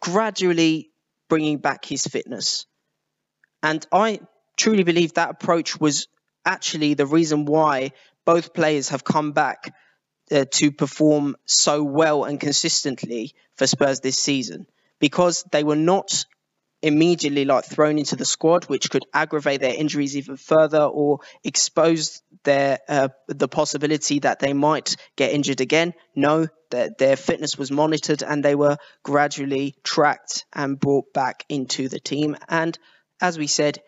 gradually 0.01 0.91
bringing 1.29 1.59
back 1.59 1.85
his 1.85 2.07
fitness. 2.07 2.67
And 3.63 3.87
I 3.91 4.21
truly 4.57 4.83
believe 4.83 5.15
that 5.15 5.31
approach 5.31 5.81
was 5.81 6.09
actually 6.45 6.95
the 6.95 7.07
reason 7.07 7.45
why 7.45 7.93
both 8.25 8.55
players 8.55 8.91
have 8.91 9.05
come 9.05 9.33
back 9.33 9.75
uh, 10.31 10.45
to 10.51 10.73
perform 10.73 11.37
so 11.45 11.83
well 11.83 12.25
and 12.25 12.41
consistently 12.41 13.35
for 13.57 13.67
Spurs 13.67 14.01
this 14.01 14.19
season 14.19 14.67
because 14.99 15.45
they 15.53 15.65
were 15.65 15.77
not 15.77 16.25
immediately 16.85 17.47
like 17.47 17.65
thrown 17.65 17.99
into 17.99 18.15
the 18.15 18.27
squad, 18.27 18.65
which 18.65 18.91
could 18.91 19.05
aggravate 19.15 19.61
their 19.61 19.75
injuries 19.75 20.17
even 20.19 20.37
further 20.37 20.83
or 20.83 21.21
expose 21.43 22.23
their 22.45 22.79
uh, 22.89 23.09
the 23.27 23.49
possibility 23.49 24.19
that 24.19 24.39
they 24.39 24.53
might 24.53 24.97
get 25.17 25.33
injured 25.33 25.63
again. 25.63 25.95
No, 26.15 26.47
their 26.71 27.17
fitness 27.17 27.57
was 27.57 27.71
monitored 27.71 28.23
and 28.23 28.45
they 28.45 28.55
were 28.55 28.77
gradually 29.03 29.75
tracked 29.83 30.45
and 30.53 30.79
brought 30.79 31.13
back 31.15 31.45
into 31.49 31.89
the 31.89 32.01
team. 32.01 32.37
And 32.49 32.79
as 33.21 33.39
we 33.39 33.47
said, 33.47 33.81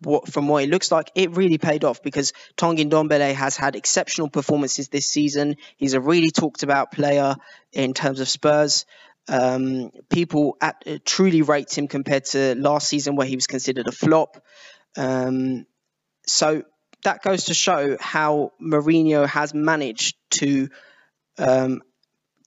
what, 0.00 0.28
from 0.28 0.48
what 0.48 0.62
it 0.62 0.70
looks 0.70 0.90
like, 0.92 1.10
it 1.14 1.36
really 1.36 1.58
paid 1.58 1.84
off 1.84 2.02
because 2.02 2.32
Tanguy 2.56 2.88
Ndombele 2.88 3.34
has 3.34 3.56
had 3.56 3.76
exceptional 3.76 4.28
performances 4.28 4.88
this 4.88 5.06
season. 5.06 5.56
He's 5.76 5.94
a 5.94 6.00
really 6.00 6.30
talked 6.30 6.62
about 6.62 6.92
player 6.92 7.36
in 7.72 7.94
terms 7.94 8.20
of 8.20 8.28
Spurs. 8.28 8.86
Um, 9.28 9.90
people 10.08 10.56
at, 10.60 10.82
uh, 10.86 10.98
truly 11.04 11.42
rate 11.42 11.76
him 11.76 11.88
compared 11.88 12.26
to 12.26 12.54
last 12.54 12.88
season 12.88 13.16
where 13.16 13.26
he 13.26 13.34
was 13.34 13.48
considered 13.48 13.88
a 13.88 13.92
flop. 13.92 14.40
Um, 14.96 15.66
so 16.26 16.62
that 17.02 17.22
goes 17.22 17.44
to 17.44 17.54
show 17.54 17.96
how 18.00 18.52
Mourinho 18.62 19.26
has 19.26 19.52
managed 19.52 20.16
to 20.30 20.68
um, 21.38 21.82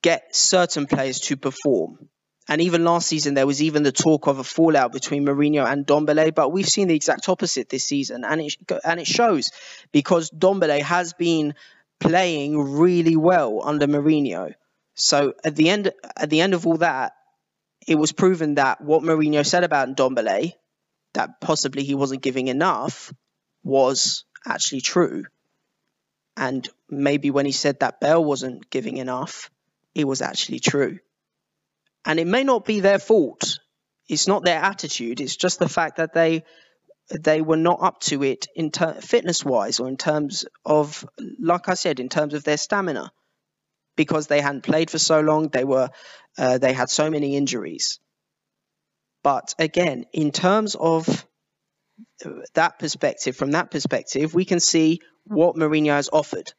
get 0.01 0.35
certain 0.35 0.85
players 0.85 1.19
to 1.21 1.37
perform. 1.37 2.09
And 2.49 2.61
even 2.61 2.83
last 2.83 3.07
season, 3.07 3.35
there 3.35 3.45
was 3.45 3.61
even 3.61 3.83
the 3.83 3.91
talk 3.91 4.25
of 4.25 4.39
a 4.39 4.43
fallout 4.43 4.91
between 4.91 5.23
Mourinho 5.23 5.71
and 5.71 5.85
Ndombele, 5.85 6.33
but 6.33 6.51
we've 6.51 6.67
seen 6.67 6.87
the 6.87 6.95
exact 6.95 7.29
opposite 7.29 7.69
this 7.69 7.83
season, 7.83 8.25
and 8.25 8.41
it 8.41 8.55
and 8.83 8.99
it 8.99 9.05
shows 9.05 9.51
because 9.91 10.31
Ndombele 10.31 10.81
has 10.81 11.13
been 11.13 11.53
playing 11.99 12.57
really 12.57 13.15
well 13.15 13.61
under 13.63 13.85
Mourinho. 13.85 14.55
So 14.95 15.35
at 15.43 15.55
the 15.55 15.69
end 15.69 15.91
at 16.17 16.31
the 16.31 16.41
end 16.41 16.55
of 16.55 16.65
all 16.65 16.77
that, 16.77 17.13
it 17.87 17.95
was 17.95 18.13
proven 18.13 18.55
that 18.55 18.81
what 18.81 19.03
Mourinho 19.03 19.45
said 19.45 19.63
about 19.63 19.95
Ndombele, 19.95 20.53
that 21.13 21.39
possibly 21.39 21.83
he 21.83 21.93
wasn't 21.93 22.23
giving 22.23 22.47
enough, 22.47 23.13
was 23.63 24.25
actually 24.43 24.81
true. 24.81 25.25
And 26.35 26.67
maybe 26.89 27.29
when 27.29 27.45
he 27.45 27.51
said 27.51 27.81
that 27.81 27.99
Bale 27.99 28.25
wasn't 28.25 28.71
giving 28.71 28.97
enough, 28.97 29.51
it 29.93 30.05
was 30.05 30.23
actually 30.23 30.61
true. 30.61 30.97
And 32.05 32.19
it 32.19 32.27
may 32.27 32.43
not 32.43 32.65
be 32.65 32.79
their 32.79 32.99
fault. 32.99 33.59
It's 34.07 34.27
not 34.27 34.43
their 34.43 34.59
attitude. 34.59 35.21
It's 35.21 35.35
just 35.35 35.59
the 35.59 35.69
fact 35.69 35.97
that 35.97 36.13
they 36.13 36.43
they 37.11 37.41
were 37.41 37.57
not 37.57 37.81
up 37.81 37.99
to 38.01 38.23
it 38.23 38.47
in 38.55 38.69
ter- 38.69 38.93
fitness 38.93 39.43
wise 39.43 39.79
or 39.79 39.87
in 39.87 39.97
terms 39.97 40.45
of, 40.63 41.03
like 41.41 41.67
I 41.67 41.73
said, 41.73 41.99
in 41.99 42.07
terms 42.07 42.35
of 42.35 42.43
their 42.43 42.57
stamina, 42.57 43.11
because 43.95 44.27
they 44.27 44.41
hadn't 44.41 44.61
played 44.61 44.91
for 44.91 44.99
so 44.99 45.19
long. 45.19 45.49
They 45.49 45.63
were 45.63 45.89
uh, 46.37 46.57
they 46.59 46.73
had 46.73 46.89
so 46.89 47.09
many 47.09 47.35
injuries. 47.35 47.99
But 49.23 49.53
again, 49.59 50.05
in 50.13 50.31
terms 50.31 50.75
of 50.75 51.25
that 52.53 52.79
perspective, 52.79 53.35
from 53.35 53.51
that 53.51 53.71
perspective, 53.71 54.33
we 54.33 54.45
can 54.45 54.59
see 54.59 55.01
what 55.25 55.55
Mourinho 55.55 55.91
has 55.91 56.09
offered 56.11 56.53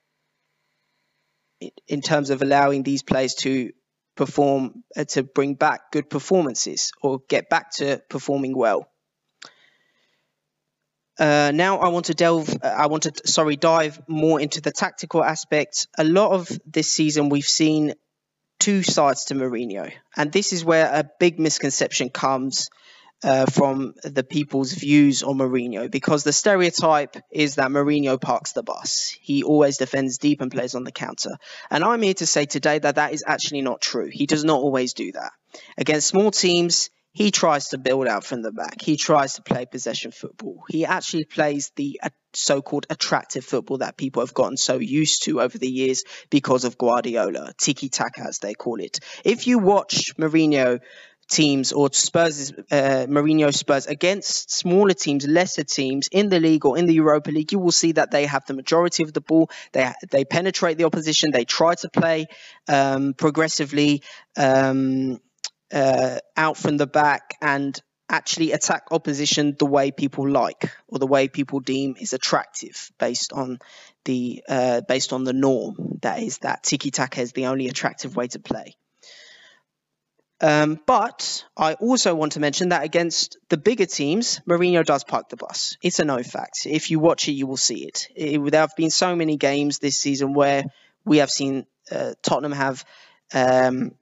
in 1.88 2.00
terms 2.00 2.30
of 2.30 2.42
allowing 2.42 2.82
these 2.82 3.02
players 3.02 3.34
to 3.34 3.70
perform, 4.16 4.84
uh, 4.96 5.04
to 5.04 5.22
bring 5.22 5.54
back 5.54 5.92
good 5.92 6.10
performances 6.10 6.92
or 7.02 7.20
get 7.28 7.48
back 7.48 7.72
to 7.72 8.02
performing 8.08 8.56
well. 8.56 8.90
Uh, 11.18 11.52
now 11.54 11.78
I 11.78 11.88
want 11.88 12.06
to 12.06 12.14
delve, 12.14 12.48
uh, 12.62 12.66
I 12.66 12.86
want 12.86 13.02
to, 13.02 13.12
sorry, 13.26 13.56
dive 13.56 14.00
more 14.08 14.40
into 14.40 14.62
the 14.62 14.72
tactical 14.72 15.22
aspects. 15.22 15.86
A 15.98 16.04
lot 16.04 16.32
of 16.32 16.50
this 16.64 16.88
season 16.88 17.28
we've 17.28 17.44
seen 17.44 17.92
two 18.58 18.82
sides 18.82 19.26
to 19.26 19.34
Mourinho, 19.34 19.92
and 20.16 20.32
this 20.32 20.52
is 20.52 20.64
where 20.64 20.86
a 20.86 21.04
big 21.18 21.38
misconception 21.38 22.08
comes 22.08 22.70
uh, 23.22 23.46
from 23.46 23.94
the 24.02 24.24
people's 24.24 24.72
views 24.72 25.22
on 25.22 25.38
Mourinho 25.38 25.90
because 25.90 26.24
the 26.24 26.32
stereotype 26.32 27.16
is 27.30 27.56
that 27.56 27.70
Mourinho 27.70 28.20
parks 28.20 28.52
the 28.52 28.62
bus. 28.62 29.14
He 29.20 29.42
always 29.42 29.76
defends 29.76 30.18
deep 30.18 30.40
and 30.40 30.50
plays 30.50 30.74
on 30.74 30.84
the 30.84 30.92
counter. 30.92 31.36
And 31.70 31.84
I'm 31.84 32.02
here 32.02 32.14
to 32.14 32.26
say 32.26 32.46
today 32.46 32.78
that 32.78 32.96
that 32.96 33.12
is 33.12 33.24
actually 33.26 33.62
not 33.62 33.80
true. 33.80 34.08
He 34.10 34.26
does 34.26 34.44
not 34.44 34.60
always 34.60 34.94
do 34.94 35.12
that. 35.12 35.32
Against 35.76 36.08
small 36.08 36.30
teams, 36.30 36.90
he 37.12 37.32
tries 37.32 37.68
to 37.68 37.78
build 37.78 38.06
out 38.06 38.24
from 38.24 38.42
the 38.42 38.52
back. 38.52 38.80
He 38.80 38.96
tries 38.96 39.34
to 39.34 39.42
play 39.42 39.66
possession 39.66 40.12
football. 40.12 40.62
He 40.68 40.84
actually 40.86 41.24
plays 41.24 41.72
the 41.74 42.00
uh, 42.02 42.10
so-called 42.32 42.86
attractive 42.88 43.44
football 43.44 43.78
that 43.78 43.96
people 43.96 44.22
have 44.22 44.32
gotten 44.32 44.56
so 44.56 44.78
used 44.78 45.24
to 45.24 45.40
over 45.40 45.58
the 45.58 45.68
years 45.68 46.04
because 46.30 46.64
of 46.64 46.78
Guardiola, 46.78 47.52
tiki-taka 47.58 48.22
as 48.22 48.38
they 48.38 48.54
call 48.54 48.80
it. 48.80 49.00
If 49.24 49.48
you 49.48 49.58
watch 49.58 50.16
Mourinho 50.16 50.80
teams 51.30 51.72
or 51.72 51.88
Spurs, 51.92 52.52
uh, 52.70 53.06
Mourinho 53.08 53.54
Spurs 53.54 53.86
against 53.86 54.50
smaller 54.50 54.94
teams, 54.94 55.26
lesser 55.26 55.64
teams 55.64 56.08
in 56.08 56.28
the 56.28 56.40
league 56.40 56.66
or 56.66 56.76
in 56.76 56.86
the 56.86 56.94
Europa 56.94 57.30
League, 57.30 57.52
you 57.52 57.58
will 57.58 57.72
see 57.72 57.92
that 57.92 58.10
they 58.10 58.26
have 58.26 58.44
the 58.46 58.54
majority 58.54 59.04
of 59.04 59.12
the 59.12 59.20
ball. 59.20 59.50
They 59.72 59.90
they 60.10 60.24
penetrate 60.24 60.76
the 60.76 60.84
opposition. 60.84 61.30
They 61.30 61.44
try 61.44 61.74
to 61.76 61.88
play 61.88 62.26
um, 62.68 63.14
progressively 63.14 64.02
um, 64.36 65.20
uh, 65.72 66.18
out 66.36 66.56
from 66.56 66.76
the 66.76 66.86
back 66.86 67.36
and 67.40 67.80
actually 68.08 68.50
attack 68.52 68.88
opposition 68.90 69.54
the 69.58 69.66
way 69.66 69.92
people 69.92 70.28
like 70.28 70.72
or 70.88 70.98
the 70.98 71.06
way 71.06 71.28
people 71.28 71.60
deem 71.60 71.94
is 71.98 72.12
attractive 72.12 72.90
based 72.98 73.32
on 73.32 73.58
the 74.04 74.42
uh, 74.48 74.80
based 74.88 75.12
on 75.12 75.22
the 75.22 75.32
norm 75.32 75.98
that 76.02 76.20
is 76.20 76.38
that 76.38 76.64
tiki 76.64 76.90
taka 76.90 77.20
is 77.20 77.32
the 77.32 77.46
only 77.46 77.68
attractive 77.68 78.16
way 78.16 78.26
to 78.26 78.40
play. 78.40 78.74
Um, 80.40 80.80
but 80.86 81.44
I 81.56 81.74
also 81.74 82.14
want 82.14 82.32
to 82.32 82.40
mention 82.40 82.70
that 82.70 82.82
against 82.82 83.36
the 83.50 83.58
bigger 83.58 83.84
teams, 83.84 84.40
Mourinho 84.48 84.84
does 84.84 85.04
park 85.04 85.28
the 85.28 85.36
bus. 85.36 85.76
It's 85.82 85.98
a 85.98 86.04
no 86.04 86.22
fact. 86.22 86.66
If 86.66 86.90
you 86.90 86.98
watch 86.98 87.28
it, 87.28 87.32
you 87.32 87.46
will 87.46 87.58
see 87.58 87.84
it. 87.84 88.08
it 88.16 88.50
there 88.50 88.62
have 88.62 88.76
been 88.76 88.90
so 88.90 89.14
many 89.14 89.36
games 89.36 89.78
this 89.78 89.98
season 89.98 90.32
where 90.32 90.64
we 91.04 91.18
have 91.18 91.30
seen 91.30 91.66
uh, 91.90 92.14
Tottenham 92.22 92.52
have 92.52 92.84
um, 93.34 93.94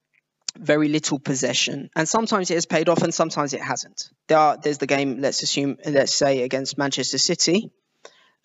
very 0.56 0.88
little 0.88 1.18
possession, 1.18 1.90
and 1.96 2.08
sometimes 2.08 2.50
it 2.50 2.54
has 2.54 2.66
paid 2.66 2.88
off, 2.88 3.02
and 3.02 3.12
sometimes 3.12 3.52
it 3.52 3.60
hasn't. 3.60 4.10
There 4.28 4.38
are, 4.38 4.56
there's 4.56 4.78
the 4.78 4.86
game. 4.86 5.20
Let's 5.20 5.42
assume, 5.42 5.78
let's 5.84 6.14
say 6.14 6.42
against 6.42 6.78
Manchester 6.78 7.18
City, 7.18 7.72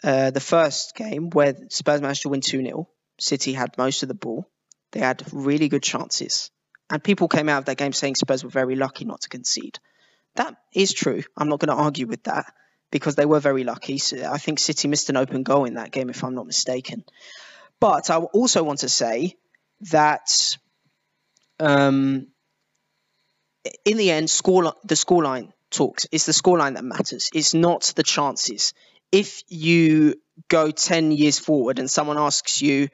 uh, 0.03 0.31
the 0.31 0.39
first 0.39 0.95
game 0.95 1.29
where 1.29 1.55
Spurs 1.69 2.01
managed 2.01 2.23
to 2.23 2.29
win 2.29 2.41
two 2.41 2.63
0 2.63 2.89
City 3.19 3.53
had 3.53 3.77
most 3.77 4.01
of 4.01 4.09
the 4.09 4.15
ball. 4.15 4.49
They 4.91 4.99
had 4.99 5.23
really 5.31 5.69
good 5.69 5.83
chances 5.83 6.49
and 6.93 7.03
people 7.03 7.27
came 7.27 7.49
out 7.49 7.57
of 7.57 7.65
that 7.65 7.77
game 7.77 7.91
saying 7.91 8.13
Spurs 8.13 8.43
were 8.43 8.51
very 8.51 8.75
lucky 8.75 9.03
not 9.03 9.21
to 9.21 9.29
concede. 9.29 9.79
That 10.35 10.55
is 10.71 10.93
true. 10.93 11.23
I'm 11.35 11.49
not 11.49 11.59
going 11.59 11.75
to 11.75 11.83
argue 11.83 12.05
with 12.05 12.21
that 12.25 12.53
because 12.91 13.15
they 13.15 13.25
were 13.25 13.39
very 13.39 13.63
lucky. 13.63 13.97
So 13.97 14.23
I 14.31 14.37
think 14.37 14.59
City 14.59 14.87
missed 14.87 15.09
an 15.09 15.17
open 15.17 15.41
goal 15.41 15.65
in 15.65 15.73
that 15.73 15.89
game, 15.89 16.11
if 16.11 16.23
I'm 16.23 16.35
not 16.35 16.45
mistaken. 16.45 17.03
But 17.79 18.11
I 18.11 18.17
also 18.17 18.61
want 18.61 18.81
to 18.81 18.89
say 18.89 19.37
that 19.89 20.55
um, 21.59 22.27
in 23.85 23.97
the 23.97 24.11
end, 24.11 24.29
score 24.29 24.75
the 24.83 24.93
scoreline 24.93 25.51
talks. 25.71 26.05
It's 26.11 26.27
the 26.27 26.31
scoreline 26.31 26.75
that 26.75 26.85
matters. 26.85 27.31
It's 27.33 27.55
not 27.55 27.91
the 27.95 28.03
chances. 28.03 28.75
If 29.11 29.41
you 29.47 30.21
go 30.47 30.69
10 30.69 31.11
years 31.11 31.39
forward 31.39 31.79
and 31.79 31.89
someone 31.89 32.19
asks 32.19 32.61
you 32.61 32.89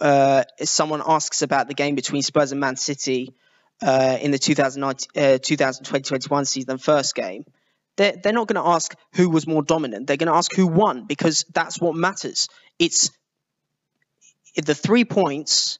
uh, 0.00 0.44
someone 0.62 1.02
asks 1.06 1.42
about 1.42 1.68
the 1.68 1.74
game 1.74 1.94
between 1.94 2.22
Spurs 2.22 2.52
and 2.52 2.60
Man 2.60 2.76
City 2.76 3.34
uh, 3.82 4.18
in 4.20 4.30
the 4.30 4.38
2020-21 4.38 6.32
uh, 6.32 6.44
season, 6.44 6.78
first 6.78 7.14
game, 7.14 7.44
they're, 7.96 8.14
they're 8.22 8.32
not 8.32 8.46
going 8.46 8.62
to 8.62 8.68
ask 8.70 8.94
who 9.14 9.28
was 9.30 9.46
more 9.46 9.62
dominant. 9.62 10.06
They're 10.06 10.16
going 10.16 10.32
to 10.32 10.36
ask 10.36 10.54
who 10.54 10.66
won 10.66 11.06
because 11.06 11.44
that's 11.52 11.80
what 11.80 11.94
matters. 11.94 12.48
It's 12.78 13.10
the 14.54 14.74
three 14.74 15.04
points 15.04 15.78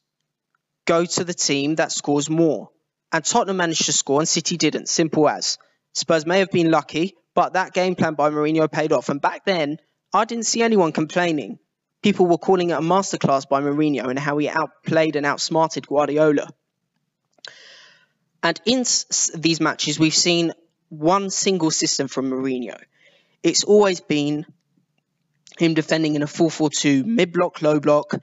go 0.85 1.05
to 1.05 1.25
the 1.25 1.35
team 1.35 1.77
that 1.77 1.93
scores 1.93 2.29
more. 2.31 2.71
And 3.13 3.25
Tottenham 3.25 3.57
managed 3.57 3.87
to 3.87 3.93
score 3.93 4.21
and 4.21 4.29
City 4.29 4.57
didn't. 4.57 4.89
Simple 4.89 5.29
as. 5.29 5.59
Spurs 5.95 6.27
may 6.27 6.41
have 6.41 6.51
been 6.51 6.71
lucky, 6.71 7.15
but 7.35 7.55
that 7.55 7.73
game 7.73 7.95
plan 7.95 8.15
by 8.15 8.31
Mourinho 8.31 8.71
paid 8.71 8.93
off. 8.93 9.09
And 9.09 9.21
back 9.21 9.45
then, 9.45 9.79
I 10.13 10.25
didn't 10.25 10.45
see 10.45 10.63
anyone 10.63 10.93
complaining 10.93 11.59
people 12.03 12.27
were 12.27 12.39
calling 12.39 12.71
it 12.71 12.75
a 12.75 12.81
masterclass 12.81 13.49
by 13.49 13.61
Mourinho 13.61 14.09
and 14.09 14.19
how 14.19 14.39
he 14.39 14.49
outplayed 14.49 15.17
and 15.17 15.27
outsmarted 15.27 15.87
Guardiola. 15.87 16.49
And 18.43 18.61
in 18.65 18.85
these 19.35 19.61
matches, 19.61 19.99
we've 19.99 20.15
seen 20.15 20.53
one 20.89 21.31
single 21.31 21.71
system 21.71 22.09
from 22.09 22.31
Mourinho. 22.31 22.79
It's 23.43 23.65
always 23.65 24.01
been 24.01 24.47
him 25.59 25.75
defending 25.75 26.15
in 26.15 26.23
a 26.23 26.27
4 26.27 26.51
4 26.51 26.71
2 26.71 27.05
mid 27.05 27.33
block, 27.33 27.63
low 27.63 27.81
block, 27.81 28.15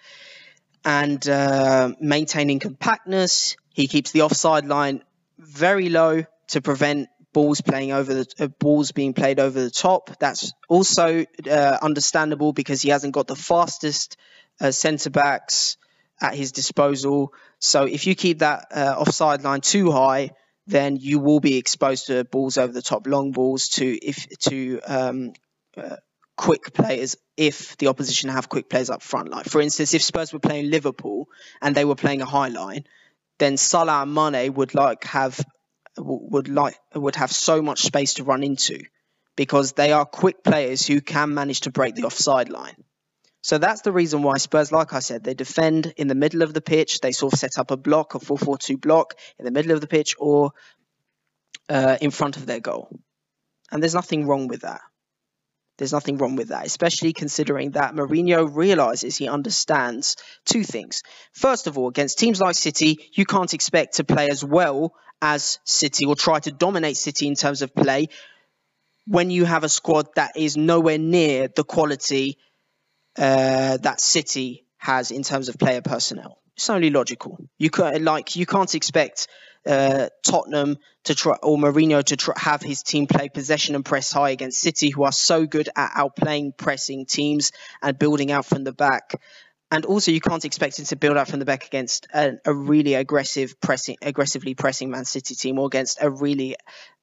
and 0.86 1.28
uh, 1.28 1.92
maintaining 2.00 2.60
compactness. 2.60 3.58
He 3.74 3.88
keeps 3.88 4.12
the 4.12 4.22
offside 4.22 4.66
line 4.66 5.04
very 5.38 5.90
low 5.90 6.24
to 6.48 6.62
prevent 6.62 7.10
balls 7.34 7.62
playing 7.62 7.92
over 7.92 8.14
the 8.14 8.34
uh, 8.40 8.48
balls 8.48 8.92
being 8.92 9.14
played 9.14 9.40
over 9.40 9.60
the 9.60 9.72
top. 9.72 10.12
That's 10.20 10.54
also 10.70 11.26
uh, 11.50 11.78
understandable 11.82 12.54
because 12.54 12.82
he 12.82 12.90
hasn't 12.90 13.14
got 13.14 13.28
the 13.28 13.36
fastest 13.36 14.18
uh, 14.62 14.72
centre 14.72 15.10
backs 15.10 15.78
at 16.22 16.36
his 16.36 16.52
disposal. 16.52 17.34
So 17.60 17.86
if 17.86 18.08
you 18.08 18.16
keep 18.16 18.40
that 18.40 18.68
uh, 18.72 18.96
offside 18.98 19.44
line 19.44 19.62
too 19.62 19.92
high, 19.92 20.32
then 20.68 20.96
you 20.96 21.20
will 21.20 21.40
be 21.40 21.58
exposed 21.58 22.08
to 22.08 22.24
balls 22.24 22.58
over 22.58 22.72
the 22.72 22.82
top, 22.82 23.08
long 23.08 23.32
balls 23.32 23.70
to 23.70 23.86
if 23.86 24.28
to 24.50 24.80
um, 24.86 25.34
uh, 25.76 25.98
quick 26.38 26.74
players 26.74 27.18
if 27.36 27.78
the 27.78 27.88
opposition 27.88 28.30
have 28.30 28.48
quick 28.50 28.70
players 28.70 28.90
up 28.90 29.02
front. 29.02 29.30
Like 29.30 29.46
for 29.46 29.60
instance, 29.60 29.94
if 29.94 30.02
Spurs 30.02 30.32
were 30.32 30.40
playing 30.40 30.70
Liverpool 30.70 31.28
and 31.62 31.76
they 31.76 31.86
were 31.86 31.96
playing 31.96 32.22
a 32.22 32.26
high 32.26 32.48
line, 32.48 32.86
then 33.40 33.58
Salah 33.58 34.04
and 34.04 34.14
Mane 34.14 34.54
would 34.54 34.74
like 34.74 35.04
have 35.06 35.44
would 35.98 36.48
like 36.48 36.76
would 36.96 37.16
have 37.16 37.32
so 37.32 37.62
much 37.62 37.84
space 37.84 38.16
to 38.16 38.24
run 38.24 38.44
into 38.44 38.84
because 39.36 39.74
they 39.74 39.92
are 39.92 40.06
quick 40.06 40.44
players 40.44 40.86
who 40.86 41.02
can 41.02 41.34
manage 41.34 41.62
to 41.62 41.72
break 41.72 41.96
the 41.96 42.04
offside 42.04 42.50
line. 42.50 42.76
So 43.42 43.58
that's 43.58 43.82
the 43.82 43.92
reason 43.92 44.24
why 44.24 44.38
Spurs, 44.38 44.72
like 44.72 44.94
I 44.94 45.00
said, 45.00 45.24
they 45.24 45.34
defend 45.34 45.94
in 45.98 46.08
the 46.08 46.16
middle 46.16 46.44
of 46.44 46.54
the 46.54 46.62
pitch. 46.62 47.02
They 47.02 47.12
sort 47.12 47.34
of 47.34 47.40
set 47.40 47.58
up 47.58 47.72
a 47.72 47.78
block, 47.78 48.16
a 48.16 48.20
4 48.20 48.38
4 48.38 48.58
2 48.58 48.78
block 48.78 49.16
in 49.38 49.46
the 49.46 49.52
middle 49.52 49.74
of 49.74 49.82
the 49.82 49.88
pitch 49.88 50.16
or 50.18 50.54
uh, 51.68 51.98
in 52.00 52.12
front 52.12 52.38
of 52.38 52.46
their 52.46 52.62
goal. 52.62 52.88
And 53.72 53.84
there's 53.84 53.96
nothing 53.96 54.28
wrong 54.28 54.48
with 54.48 54.62
that. 54.62 54.82
There's 55.78 55.92
nothing 55.92 56.20
wrong 56.20 56.36
with 56.36 56.50
that, 56.50 56.66
especially 56.66 57.14
considering 57.14 57.72
that 57.72 57.96
Mourinho 57.96 58.48
realizes 58.50 59.18
he 59.18 59.28
understands 59.28 60.16
two 60.46 60.64
things. 60.64 61.02
First 61.34 61.66
of 61.66 61.78
all, 61.78 61.90
against 61.90 62.20
teams 62.20 62.40
like 62.40 62.56
City, 62.56 63.10
you 63.14 63.26
can't 63.26 63.54
expect 63.54 63.96
to 63.96 64.04
play 64.04 64.30
as 64.30 64.44
well 64.46 64.94
as 65.24 65.60
City 65.64 66.06
or 66.06 66.16
try 66.16 66.40
to 66.40 66.52
dominate 66.52 66.98
City 66.98 67.28
in 67.28 67.36
terms 67.36 67.62
of 67.62 67.74
play 67.74 68.10
when 69.08 69.32
you 69.32 69.46
have 69.46 69.64
a 69.64 69.70
squad 69.70 70.08
that 70.16 70.36
is 70.36 70.58
nowhere 70.58 70.98
near 70.98 71.48
the 71.48 71.64
quality 71.64 72.38
uh, 73.18 73.78
that 73.78 74.02
City 74.02 74.66
has 74.78 75.12
in 75.12 75.24
terms 75.24 75.48
of 75.48 75.58
player 75.58 75.82
personnel. 75.82 76.40
It's 76.58 76.70
only 76.70 76.90
logical. 76.90 77.38
You 77.58 77.70
can 77.70 78.04
like 78.04 78.36
you 78.36 78.46
can't 78.46 78.76
expect 78.76 79.28
uh, 79.66 80.10
Tottenham 80.26 80.78
to 81.06 81.16
try 81.16 81.38
or 81.42 81.58
Mourinho 81.58 82.04
to 82.04 82.18
try, 82.18 82.34
have 82.38 82.62
his 82.62 82.84
team 82.84 83.08
play 83.08 83.30
possession 83.30 83.76
and 83.76 83.86
press 83.86 84.12
high 84.12 84.32
against 84.32 84.60
City, 84.60 84.90
who 84.90 85.04
are 85.04 85.14
so 85.14 85.46
good 85.46 85.70
at 85.74 85.94
outplaying 85.94 86.58
pressing 86.58 87.06
teams 87.06 87.54
and 87.82 87.98
building 87.98 88.30
out 88.30 88.46
from 88.46 88.66
the 88.66 88.74
back. 88.74 89.22
And 89.74 89.86
also, 89.86 90.12
you 90.12 90.22
can't 90.22 90.46
expect 90.46 90.78
him 90.78 90.86
to 90.86 90.96
build 90.96 91.18
out 91.18 91.28
from 91.28 91.40
the 91.40 91.46
back 91.46 91.66
against 91.66 92.06
a, 92.14 92.34
a 92.46 92.54
really 92.54 92.94
aggressive 92.94 93.60
pressing, 93.60 93.98
aggressively 94.04 94.54
pressing 94.54 94.92
Man 94.92 95.04
City 95.04 95.34
team, 95.34 95.58
or 95.58 95.66
against 95.66 95.98
a 96.00 96.12
really 96.12 96.56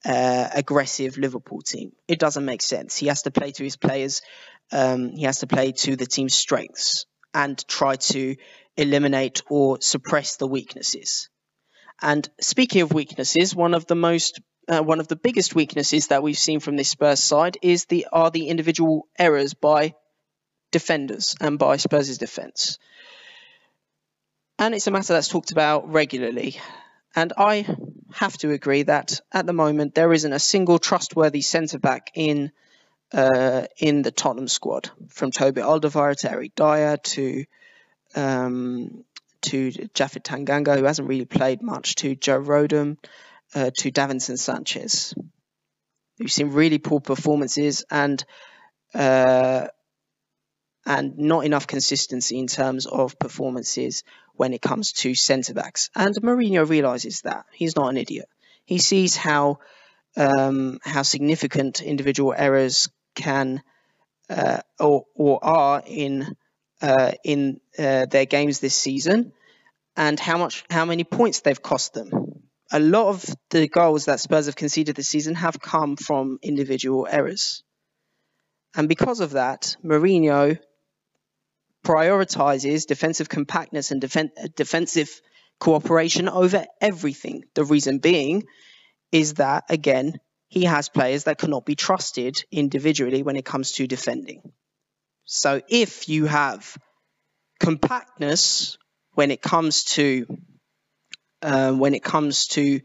uh, 0.04 0.48
aggressive 0.54 1.18
Liverpool 1.18 1.62
team. 1.62 1.90
It 2.06 2.20
doesn't 2.20 2.44
make 2.44 2.62
sense. 2.62 2.96
He 2.96 3.08
has 3.08 3.22
to 3.22 3.32
play 3.32 3.50
to 3.50 3.64
his 3.64 3.76
players. 3.76 4.22
Um, 4.70 5.10
he 5.10 5.24
has 5.24 5.40
to 5.40 5.48
play 5.48 5.72
to 5.72 5.96
the 5.96 6.06
team's 6.06 6.36
strengths 6.36 7.06
and 7.34 7.58
try 7.66 7.96
to 7.96 8.36
eliminate 8.76 9.42
or 9.50 9.80
suppress 9.80 10.36
the 10.36 10.46
weaknesses. 10.46 11.28
And 12.00 12.28
speaking 12.40 12.82
of 12.82 12.92
weaknesses, 12.92 13.52
one 13.52 13.74
of 13.74 13.86
the 13.86 13.96
most 13.96 14.40
uh, 14.68 14.80
one 14.80 15.00
of 15.00 15.08
the 15.08 15.16
biggest 15.16 15.56
weaknesses 15.56 16.06
that 16.06 16.22
we've 16.22 16.38
seen 16.38 16.60
from 16.60 16.76
this 16.76 16.90
Spurs 16.90 17.18
side 17.18 17.58
is 17.62 17.86
the 17.86 18.06
are 18.12 18.30
the 18.30 18.46
individual 18.46 19.08
errors 19.18 19.54
by 19.54 19.94
defenders 20.70 21.34
and 21.40 21.58
by 21.58 21.76
Spurs' 21.76 22.18
defence. 22.18 22.78
And 24.58 24.74
it's 24.74 24.86
a 24.86 24.90
matter 24.90 25.14
that's 25.14 25.28
talked 25.28 25.52
about 25.52 25.90
regularly. 25.90 26.60
And 27.16 27.32
I 27.36 27.66
have 28.12 28.36
to 28.38 28.52
agree 28.52 28.84
that 28.84 29.20
at 29.32 29.46
the 29.46 29.52
moment 29.52 29.94
there 29.94 30.12
isn't 30.12 30.32
a 30.32 30.38
single 30.38 30.78
trustworthy 30.78 31.40
centre 31.40 31.78
back 31.78 32.10
in 32.14 32.52
uh, 33.12 33.66
in 33.76 34.02
the 34.02 34.12
Tottenham 34.12 34.46
squad, 34.46 34.90
from 35.08 35.32
Toby 35.32 35.62
Alderweireld 35.62 36.18
to 36.18 36.30
Eric 36.30 36.54
Dier 36.54 36.96
to 36.96 37.44
um, 38.14 39.04
to 39.42 39.70
Japhet 39.70 40.22
Tanganga, 40.22 40.78
who 40.78 40.84
hasn't 40.84 41.08
really 41.08 41.24
played 41.24 41.62
much, 41.62 41.96
to 41.96 42.14
Joe 42.14 42.40
Rodon, 42.40 42.98
uh, 43.54 43.70
to 43.78 43.90
Davinson 43.90 44.38
Sanchez. 44.38 45.14
We've 46.18 46.30
seen 46.30 46.50
really 46.50 46.78
poor 46.78 47.00
performances 47.00 47.84
and 47.90 48.22
uh, 48.94 49.68
and 50.86 51.18
not 51.18 51.44
enough 51.44 51.66
consistency 51.66 52.38
in 52.38 52.46
terms 52.46 52.86
of 52.86 53.18
performances 53.18 54.02
when 54.34 54.54
it 54.54 54.62
comes 54.62 54.92
to 54.92 55.14
centre 55.14 55.54
backs. 55.54 55.90
And 55.94 56.14
Mourinho 56.16 56.68
realizes 56.68 57.22
that 57.22 57.44
he's 57.52 57.76
not 57.76 57.90
an 57.90 57.96
idiot. 57.96 58.28
He 58.64 58.78
sees 58.78 59.16
how 59.16 59.58
um, 60.16 60.78
how 60.82 61.02
significant 61.02 61.82
individual 61.82 62.34
errors 62.36 62.88
can 63.14 63.62
uh, 64.28 64.60
or 64.78 65.04
or 65.14 65.44
are 65.44 65.82
in 65.86 66.36
uh, 66.80 67.12
in 67.24 67.60
uh, 67.78 68.06
their 68.06 68.26
games 68.26 68.60
this 68.60 68.74
season, 68.74 69.32
and 69.96 70.18
how 70.18 70.38
much 70.38 70.64
how 70.70 70.84
many 70.84 71.04
points 71.04 71.40
they've 71.40 71.62
cost 71.62 71.94
them. 71.94 72.10
A 72.72 72.80
lot 72.80 73.08
of 73.08 73.24
the 73.50 73.68
goals 73.68 74.04
that 74.04 74.20
Spurs 74.20 74.46
have 74.46 74.56
conceded 74.56 74.94
this 74.94 75.08
season 75.08 75.34
have 75.34 75.60
come 75.60 75.96
from 75.96 76.38
individual 76.40 77.06
errors. 77.10 77.64
And 78.76 78.88
because 78.88 79.18
of 79.20 79.32
that, 79.32 79.76
Mourinho 79.84 80.58
prioritizes 81.84 82.86
defensive 82.86 83.28
compactness 83.28 83.90
and 83.90 84.02
defen- 84.02 84.54
defensive 84.54 85.20
cooperation 85.58 86.28
over 86.28 86.66
everything. 86.80 87.44
The 87.54 87.64
reason 87.64 87.98
being 87.98 88.44
is 89.12 89.34
that, 89.34 89.64
again, 89.68 90.20
he 90.48 90.64
has 90.64 90.88
players 90.88 91.24
that 91.24 91.38
cannot 91.38 91.64
be 91.64 91.74
trusted 91.76 92.44
individually 92.50 93.22
when 93.22 93.36
it 93.36 93.44
comes 93.44 93.72
to 93.72 93.86
defending. 93.86 94.52
So 95.24 95.60
if 95.68 96.08
you 96.08 96.26
have 96.26 96.76
compactness 97.60 98.78
when 99.14 99.30
it 99.30 99.42
comes 99.42 99.84
to 99.84 100.26
uh, 101.42 101.72
when 101.72 101.94
it 101.94 102.02
comes 102.02 102.48
to 102.48 102.80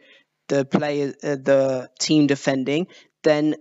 the 0.48 0.64
player 0.64 1.14
uh, 1.24 1.36
the 1.36 1.90
team 2.00 2.28
defending, 2.28 2.88
then 3.24 3.56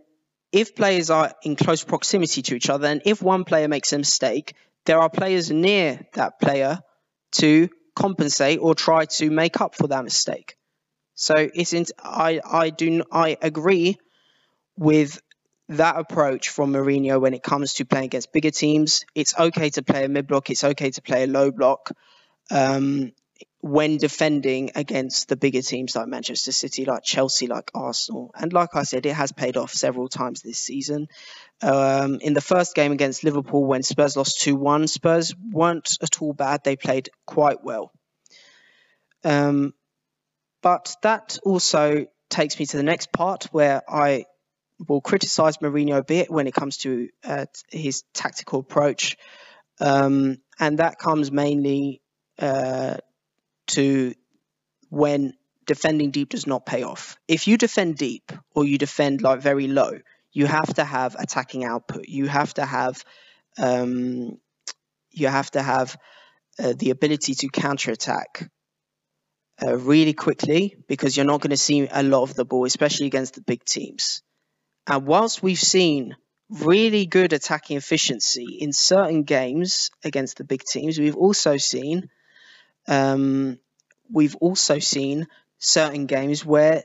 if 0.53 0.77
players 0.77 1.11
are 1.11 1.33
in 1.43 1.57
close 1.57 1.83
proximity 1.83 2.43
to 2.43 2.55
each 2.57 2.71
other, 2.71 2.87
and 2.87 3.03
if 3.05 3.23
one 3.23 3.45
player 3.45 3.69
makes 3.69 3.93
a 3.93 3.99
mistake, 3.99 4.55
there 4.85 5.01
are 5.01 5.11
players 5.11 5.51
near 5.51 6.01
that 6.15 6.41
player 6.41 6.81
to 7.33 7.69
compensate 7.95 8.59
or 8.61 8.75
try 8.75 9.07
to 9.07 9.31
make 9.31 9.61
up 9.61 9.75
for 9.75 9.89
that 9.89 10.05
mistake. 10.05 10.57
So 11.15 11.35
it's 11.37 11.73
in, 11.73 11.87
I 12.03 12.41
I 12.45 12.71
do 12.71 13.05
I 13.11 13.37
agree 13.41 13.99
with 14.77 15.21
that 15.69 15.97
approach 15.97 16.51
from 16.51 16.73
Mourinho 16.73 17.21
when 17.21 17.35
it 17.35 17.43
comes 17.43 17.75
to 17.75 17.85
playing 17.85 18.07
against 18.07 18.33
bigger 18.33 18.51
teams. 18.51 19.05
It's 19.15 19.39
okay 19.39 19.71
to 19.71 19.83
play 19.83 20.05
a 20.05 20.09
mid 20.09 20.27
block. 20.27 20.51
It's 20.51 20.65
okay 20.65 20.91
to 20.91 21.03
play 21.03 21.25
a 21.25 21.27
low 21.27 21.51
block. 21.51 21.91
Um, 22.51 23.13
when 23.61 23.97
defending 23.97 24.71
against 24.75 25.29
the 25.29 25.37
bigger 25.37 25.63
teams 25.63 25.97
like 25.97 26.07
Manchester 26.07 26.53
City, 26.53 26.85
like 26.85 27.03
Chelsea, 27.03 27.47
like 27.47 27.71
Arsenal. 27.75 28.31
And 28.35 28.53
like 28.53 28.77
I 28.77 28.83
said, 28.83 29.07
it 29.07 29.15
has 29.15 29.33
paid 29.33 29.57
off 29.57 29.73
several 29.73 30.09
times 30.09 30.43
this 30.43 30.59
season. 30.59 31.09
Um, 31.63 32.19
in 32.21 32.35
the 32.35 32.41
first 32.41 32.75
game 32.75 32.93
against 32.93 33.25
Liverpool, 33.25 33.65
when 33.65 33.83
Spurs 33.83 34.17
lost 34.17 34.41
2 34.43 34.55
1, 34.55 34.87
Spurs 34.89 35.35
weren't 35.51 35.97
at 36.03 36.21
all 36.21 36.33
bad. 36.33 36.63
They 36.63 36.77
played 36.77 37.09
quite 37.27 37.65
well. 37.65 37.91
Um, 39.25 39.73
but 40.63 40.95
that 41.03 41.39
also 41.43 42.07
takes 42.29 42.59
me 42.59 42.67
to 42.67 42.77
the 42.77 42.83
next 42.83 43.13
part 43.13 43.49
where 43.53 43.83
I 43.89 44.27
will 44.89 45.01
criticise 45.01 45.59
Mourinho 45.59 45.99
a 45.99 46.05
bit 46.05 46.31
when 46.31 46.47
it 46.47 46.55
comes 46.55 46.79
to 46.79 47.09
uh, 47.25 47.47
his 47.71 48.03
tactical 48.13 48.61
approach. 48.61 49.17
Um, 49.81 50.39
and 50.59 50.79
that 50.79 50.99
comes 50.99 51.33
mainly 51.33 52.03
uh, 52.39 52.97
to 53.69 54.15
when 54.91 55.35
defending 55.67 56.11
deep 56.11 56.31
does 56.31 56.47
not 56.47 56.67
pay 56.67 56.83
off. 56.83 57.17
If 57.27 57.49
you 57.49 57.57
defend 57.57 57.97
deep 57.97 58.33
or 58.55 58.65
you 58.65 58.79
defend 58.79 59.23
like 59.23 59.41
very 59.41 59.67
low, 59.67 59.99
you 60.33 60.47
have 60.47 60.75
to 60.75 60.85
have 60.85 61.17
attacking 61.19 61.65
output. 61.65 62.09
You 62.09 62.27
have 62.27 62.55
to 62.55 62.65
have 62.65 63.05
um, 63.59 64.39
you 65.11 65.29
have 65.29 65.51
to 65.53 65.63
have 65.63 65.97
uh, 66.59 66.75
the 66.77 66.91
ability 66.91 67.35
to 67.37 67.49
counterattack 67.49 68.51
uh, 69.63 69.77
really 69.77 70.13
quickly 70.13 70.77
because 70.89 71.17
you're 71.17 71.27
not 71.27 71.41
going 71.41 71.51
to 71.51 71.57
see 71.57 71.89
a 71.91 72.03
lot 72.03 72.23
of 72.23 72.35
the 72.35 72.45
ball, 72.45 72.65
especially 72.65 73.07
against 73.07 73.35
the 73.35 73.41
big 73.41 73.65
teams. 73.65 74.23
And 74.87 75.07
whilst 75.07 75.43
we've 75.43 75.59
seen 75.59 76.17
really 76.51 77.07
good 77.07 77.33
attacking 77.33 77.77
efficiency 77.77 78.59
in 78.61 78.73
certain 78.73 79.23
games 79.23 79.91
against 80.05 80.37
the 80.39 80.45
big 80.45 80.63
teams, 80.65 80.99
we've 80.99 81.17
also 81.17 81.57
seen 81.57 82.11
um, 82.89 83.59
we've 84.11 84.37
also 84.37 84.79
seen 84.79 85.27
certain 85.59 86.07
games 86.07 86.45
where 86.45 86.85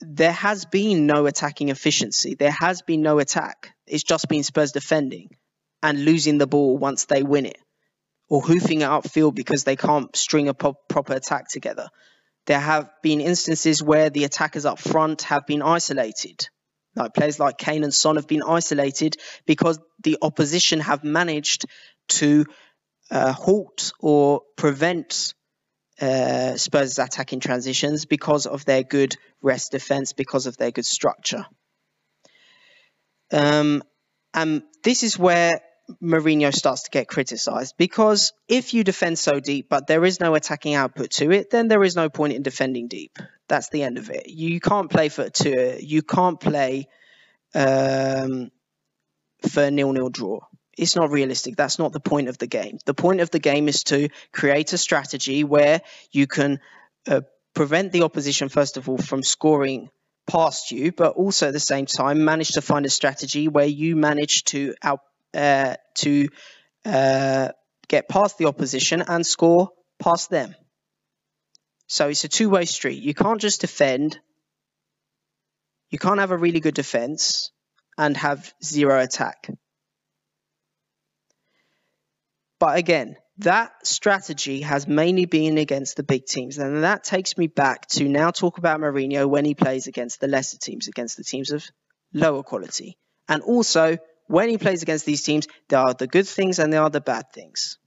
there 0.00 0.32
has 0.32 0.64
been 0.64 1.06
no 1.06 1.26
attacking 1.26 1.68
efficiency. 1.68 2.34
There 2.34 2.50
has 2.50 2.82
been 2.82 3.02
no 3.02 3.18
attack. 3.18 3.72
It's 3.86 4.02
just 4.02 4.28
been 4.28 4.42
Spurs 4.42 4.72
defending 4.72 5.30
and 5.82 6.04
losing 6.04 6.38
the 6.38 6.46
ball 6.46 6.76
once 6.76 7.06
they 7.06 7.22
win 7.22 7.46
it, 7.46 7.58
or 8.28 8.40
hoofing 8.40 8.82
it 8.82 8.88
upfield 8.88 9.34
because 9.34 9.64
they 9.64 9.76
can't 9.76 10.14
string 10.14 10.48
a 10.48 10.54
pro- 10.54 10.76
proper 10.88 11.14
attack 11.14 11.48
together. 11.48 11.88
There 12.46 12.60
have 12.60 12.90
been 13.02 13.20
instances 13.20 13.82
where 13.82 14.10
the 14.10 14.24
attackers 14.24 14.64
up 14.64 14.78
front 14.78 15.22
have 15.22 15.46
been 15.46 15.62
isolated. 15.62 16.48
Like 16.96 17.14
players 17.14 17.38
like 17.38 17.58
Kane 17.58 17.84
and 17.84 17.94
Son 17.94 18.16
have 18.16 18.26
been 18.26 18.42
isolated 18.42 19.16
because 19.46 19.78
the 20.02 20.18
opposition 20.22 20.80
have 20.80 21.04
managed 21.04 21.66
to 22.08 22.46
uh, 23.10 23.32
halt 23.32 23.92
or 24.00 24.42
prevent 24.56 25.34
uh, 26.00 26.56
Spurs' 26.56 26.98
attacking 26.98 27.40
transitions 27.40 28.06
because 28.06 28.46
of 28.46 28.64
their 28.64 28.82
good 28.82 29.16
rest 29.42 29.72
defense, 29.72 30.12
because 30.12 30.46
of 30.46 30.56
their 30.56 30.70
good 30.70 30.86
structure. 30.86 31.46
Um, 33.32 33.82
and 34.34 34.62
this 34.82 35.02
is 35.02 35.18
where 35.18 35.60
Mourinho 36.02 36.54
starts 36.54 36.82
to 36.82 36.90
get 36.90 37.08
criticised 37.08 37.74
because 37.76 38.32
if 38.48 38.74
you 38.74 38.84
defend 38.84 39.18
so 39.18 39.40
deep 39.40 39.68
but 39.68 39.86
there 39.86 40.04
is 40.04 40.20
no 40.20 40.34
attacking 40.34 40.74
output 40.74 41.10
to 41.12 41.30
it, 41.32 41.50
then 41.50 41.68
there 41.68 41.82
is 41.82 41.96
no 41.96 42.08
point 42.08 42.32
in 42.32 42.42
defending 42.42 42.88
deep. 42.88 43.18
That's 43.48 43.70
the 43.70 43.82
end 43.82 43.98
of 43.98 44.10
it. 44.10 44.28
You 44.28 44.60
can't 44.60 44.90
play 44.90 45.08
for 45.08 45.28
to 45.28 45.84
you 45.84 46.02
can't 46.02 46.38
play 46.38 46.86
um, 47.54 48.50
for 49.48 49.70
nil-nil 49.70 50.10
draw. 50.10 50.40
It's 50.80 50.96
not 50.96 51.10
realistic. 51.10 51.56
That's 51.56 51.78
not 51.78 51.92
the 51.92 52.00
point 52.00 52.28
of 52.28 52.38
the 52.38 52.46
game. 52.46 52.78
The 52.86 52.94
point 52.94 53.20
of 53.20 53.30
the 53.30 53.38
game 53.38 53.68
is 53.68 53.84
to 53.84 54.08
create 54.32 54.72
a 54.72 54.78
strategy 54.78 55.44
where 55.44 55.82
you 56.10 56.26
can 56.26 56.58
uh, 57.06 57.20
prevent 57.54 57.92
the 57.92 58.02
opposition 58.02 58.48
first 58.48 58.78
of 58.78 58.88
all 58.88 58.96
from 58.96 59.22
scoring 59.22 59.90
past 60.26 60.70
you, 60.70 60.90
but 60.92 61.16
also 61.16 61.48
at 61.48 61.52
the 61.52 61.60
same 61.60 61.84
time 61.84 62.24
manage 62.24 62.52
to 62.52 62.62
find 62.62 62.86
a 62.86 62.90
strategy 62.90 63.46
where 63.46 63.66
you 63.66 63.94
manage 63.94 64.44
to 64.44 64.74
out 64.82 65.00
uh, 65.34 65.74
to 65.96 66.28
uh, 66.86 67.48
get 67.88 68.08
past 68.08 68.38
the 68.38 68.46
opposition 68.46 69.02
and 69.06 69.26
score 69.26 69.70
past 69.98 70.30
them. 70.30 70.54
So 71.88 72.08
it's 72.08 72.24
a 72.24 72.28
two-way 72.28 72.64
street. 72.64 73.02
You 73.02 73.12
can't 73.12 73.40
just 73.40 73.60
defend. 73.60 74.18
You 75.90 75.98
can't 75.98 76.20
have 76.20 76.30
a 76.30 76.38
really 76.38 76.60
good 76.60 76.74
defense 76.74 77.50
and 77.98 78.16
have 78.16 78.54
zero 78.64 78.98
attack. 78.98 79.50
But 82.60 82.76
again, 82.76 83.16
that 83.38 83.72
strategy 83.86 84.60
has 84.60 84.86
mainly 84.86 85.24
been 85.24 85.56
against 85.56 85.96
the 85.96 86.02
big 86.02 86.26
teams. 86.26 86.58
And 86.58 86.84
that 86.84 87.02
takes 87.02 87.38
me 87.38 87.46
back 87.46 87.86
to 87.88 88.06
now 88.06 88.30
talk 88.30 88.58
about 88.58 88.80
Mourinho 88.80 89.26
when 89.26 89.46
he 89.46 89.54
plays 89.54 89.86
against 89.86 90.20
the 90.20 90.28
lesser 90.28 90.58
teams, 90.58 90.86
against 90.86 91.16
the 91.16 91.24
teams 91.24 91.50
of 91.50 91.64
lower 92.12 92.42
quality. 92.42 92.98
And 93.28 93.42
also, 93.42 93.96
when 94.26 94.50
he 94.50 94.58
plays 94.58 94.82
against 94.82 95.06
these 95.06 95.22
teams, 95.22 95.48
there 95.70 95.78
are 95.78 95.94
the 95.94 96.06
good 96.06 96.28
things 96.28 96.58
and 96.58 96.70
there 96.70 96.82
are 96.82 96.90
the 96.90 97.00
bad 97.00 97.32
things. 97.32 97.78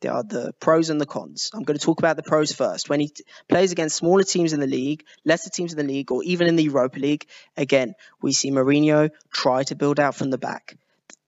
There 0.00 0.12
are 0.12 0.24
the 0.24 0.54
pros 0.60 0.88
and 0.88 1.00
the 1.00 1.06
cons. 1.06 1.50
I'm 1.52 1.64
going 1.64 1.78
to 1.78 1.84
talk 1.84 1.98
about 1.98 2.16
the 2.16 2.22
pros 2.22 2.52
first. 2.52 2.88
When 2.88 3.00
he 3.00 3.08
t- 3.08 3.24
plays 3.48 3.72
against 3.72 3.96
smaller 3.96 4.24
teams 4.24 4.54
in 4.54 4.60
the 4.60 4.66
league, 4.66 5.04
lesser 5.26 5.50
teams 5.50 5.72
in 5.72 5.78
the 5.78 5.92
league, 5.92 6.10
or 6.10 6.22
even 6.24 6.48
in 6.48 6.56
the 6.56 6.64
Europa 6.64 6.98
League, 6.98 7.26
again, 7.56 7.94
we 8.22 8.32
see 8.32 8.50
Mourinho 8.50 9.10
try 9.30 9.62
to 9.64 9.74
build 9.74 10.00
out 10.00 10.14
from 10.14 10.30
the 10.30 10.38
back 10.38 10.76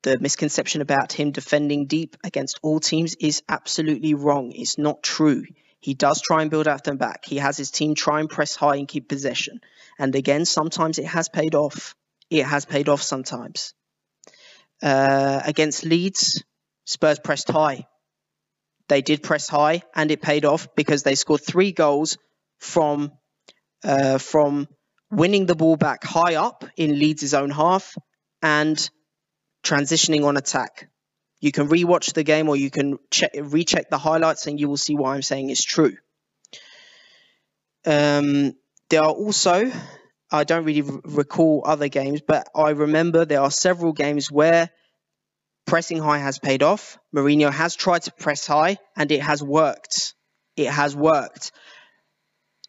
the 0.03 0.19
misconception 0.19 0.81
about 0.81 1.13
him 1.13 1.33
defending 1.33 1.87
deep 1.87 2.17
against 2.25 2.59
all 2.63 2.81
teams 2.81 3.17
is 3.21 3.43
absolutely 3.49 4.15
wrong. 4.15 4.53
It's 4.55 4.79
not 4.79 5.03
true. 5.03 5.45
He 5.81 5.95
does 5.95 6.21
try 6.21 6.43
and 6.43 6.51
build 6.51 6.69
out 6.69 6.85
them 6.85 6.97
back. 6.97 7.25
He 7.25 7.37
has 7.37 7.57
his 7.57 7.71
team 7.71 7.95
try 7.95 8.21
and 8.21 8.29
press 8.29 8.57
high 8.57 8.77
and 8.77 8.89
keep 8.89 9.09
possession. 9.09 9.61
And 9.99 10.15
again, 10.15 10.45
sometimes 10.45 10.99
it 10.99 11.07
has 11.07 11.29
paid 11.29 11.55
off. 11.55 11.95
It 12.31 12.45
has 12.45 12.65
paid 12.65 12.89
off 12.89 13.03
sometimes. 13.03 13.75
Uh, 14.83 15.41
against 15.45 15.85
Leeds, 15.85 16.45
Spurs 16.85 17.19
pressed 17.19 17.51
high. 17.51 17.87
They 18.89 19.03
did 19.03 19.23
press 19.23 19.49
high, 19.49 19.83
and 19.95 20.11
it 20.11 20.23
paid 20.23 20.45
off 20.45 20.75
because 20.75 21.03
they 21.03 21.15
scored 21.15 21.43
three 21.45 21.73
goals 21.73 22.17
from 22.59 23.13
uh, 23.85 24.19
from 24.19 24.69
winning 25.11 25.47
the 25.47 25.55
ball 25.55 25.77
back 25.77 26.05
high 26.05 26.37
up 26.37 26.65
in 26.77 26.99
Leeds' 26.99 27.35
own 27.35 27.51
half 27.51 27.97
and 28.43 28.91
transitioning 29.63 30.25
on 30.25 30.37
attack. 30.37 30.91
You 31.41 31.53
can 31.53 31.69
rewatch 31.69 32.15
the 32.15 32.25
game 32.25 32.49
or 32.49 32.57
you 32.57 32.71
can 32.71 32.99
check, 33.11 33.31
recheck 33.41 33.91
the 33.91 33.99
highlights 33.99 34.47
and 34.47 34.59
you 34.59 34.69
will 34.69 34.77
see 34.77 34.95
what 34.95 35.11
I'm 35.11 35.23
saying 35.23 35.51
is 35.51 35.65
true. 35.65 35.97
Um, 37.87 38.55
there 38.91 39.03
are 39.03 39.13
also, 39.13 39.71
I 40.31 40.45
don't 40.45 40.65
really 40.65 40.83
recall 41.05 41.63
other 41.65 41.89
games, 41.89 42.21
but 42.27 42.49
I 42.55 42.71
remember 42.71 43.25
there 43.25 43.41
are 43.41 43.51
several 43.51 43.93
games 43.93 44.31
where 44.31 44.71
pressing 45.67 45.99
high 45.99 46.19
has 46.19 46.39
paid 46.39 46.63
off. 46.63 46.99
Mourinho 47.15 47.53
has 47.53 47.77
tried 47.77 48.03
to 48.03 48.13
press 48.13 48.47
high 48.47 48.79
and 48.97 49.13
it 49.13 49.23
has 49.23 49.43
worked. 49.43 50.15
It 50.57 50.69
has 50.69 50.97
worked. 50.97 51.53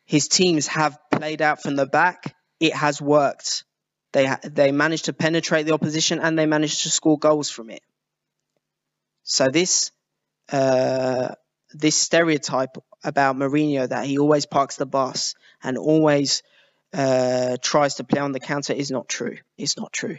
His 0.06 0.28
teams 0.28 0.68
have 0.68 0.98
played 1.12 1.42
out 1.42 1.62
from 1.62 1.76
the 1.76 1.86
back. 1.86 2.36
It 2.60 2.74
has 2.74 3.02
worked. 3.02 3.64
They 4.12 4.36
they 4.44 4.72
managed 4.72 5.06
to 5.06 5.14
penetrate 5.14 5.66
the 5.66 5.74
opposition 5.74 6.20
and 6.20 6.38
they 6.38 6.46
managed 6.46 6.84
to 6.84 6.90
score 6.90 7.20
goals 7.20 7.50
from 7.50 7.70
it. 7.70 7.84
So 9.24 9.48
this 9.48 9.92
uh, 10.52 11.36
this 11.74 11.96
stereotype 11.96 12.78
about 13.04 13.36
Mourinho 13.36 13.88
that 13.88 14.06
he 14.06 14.18
always 14.18 14.46
parks 14.46 14.76
the 14.78 14.86
bus 14.86 15.36
and 15.62 15.78
always 15.78 16.42
uh, 16.94 17.58
tries 17.62 17.96
to 17.96 18.04
play 18.04 18.20
on 18.20 18.32
the 18.32 18.40
counter 18.40 18.74
is 18.74 18.90
not 18.90 19.08
true. 19.08 19.38
It's 19.58 19.78
not 19.78 19.94
true. 19.94 20.18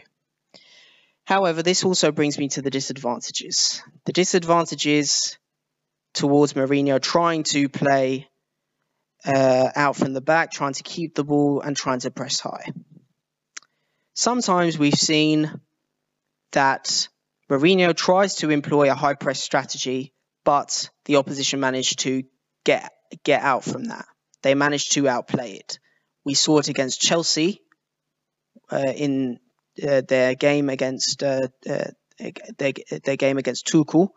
However, 1.25 1.61
this 1.61 1.83
also 1.83 2.11
brings 2.11 2.37
me 2.37 2.47
to 2.49 2.61
the 2.61 2.69
disadvantages. 2.69 3.83
The 4.05 4.13
disadvantages 4.13 5.37
towards 6.13 6.53
Mourinho 6.53 7.01
trying 7.01 7.43
to 7.43 7.69
play 7.69 8.29
uh, 9.25 9.69
out 9.75 9.95
from 9.95 10.13
the 10.13 10.21
back, 10.21 10.51
trying 10.51 10.73
to 10.73 10.83
keep 10.83 11.15
the 11.15 11.23
ball 11.23 11.61
and 11.61 11.75
trying 11.75 11.99
to 11.99 12.11
press 12.11 12.39
high. 12.39 12.71
Sometimes 14.21 14.77
we've 14.77 14.93
seen 14.93 15.49
that 16.51 17.07
Mourinho 17.49 17.95
tries 17.95 18.35
to 18.35 18.51
employ 18.51 18.91
a 18.91 18.93
high 18.93 19.15
press 19.15 19.41
strategy, 19.41 20.13
but 20.43 20.91
the 21.05 21.15
opposition 21.15 21.59
managed 21.59 22.01
to 22.01 22.21
get 22.63 22.91
get 23.23 23.41
out 23.41 23.63
from 23.63 23.85
that. 23.85 24.05
They 24.43 24.53
managed 24.53 24.91
to 24.91 25.07
outplay 25.07 25.53
it. 25.53 25.79
We 26.23 26.35
saw 26.35 26.59
it 26.59 26.67
against 26.67 27.01
Chelsea 27.01 27.61
uh, 28.71 28.93
in 28.95 29.39
uh, 29.81 30.01
their 30.07 30.35
game 30.35 30.69
against 30.69 31.23
uh, 31.23 31.47
uh 31.67 31.85
their, 32.59 32.73
their 33.03 33.17
game 33.17 33.39
against 33.39 33.65
Tuchel, 33.65 34.09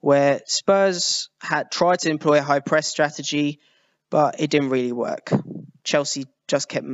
where 0.00 0.40
Spurs 0.46 1.28
had 1.40 1.70
tried 1.70 2.00
to 2.00 2.10
employ 2.10 2.38
a 2.38 2.42
high 2.42 2.58
press 2.58 2.88
strategy, 2.88 3.60
but 4.10 4.40
it 4.40 4.50
didn't 4.50 4.70
really 4.70 4.90
work. 4.90 5.30
Chelsea 5.84 6.26
just 6.48 6.68
kept 6.68 6.88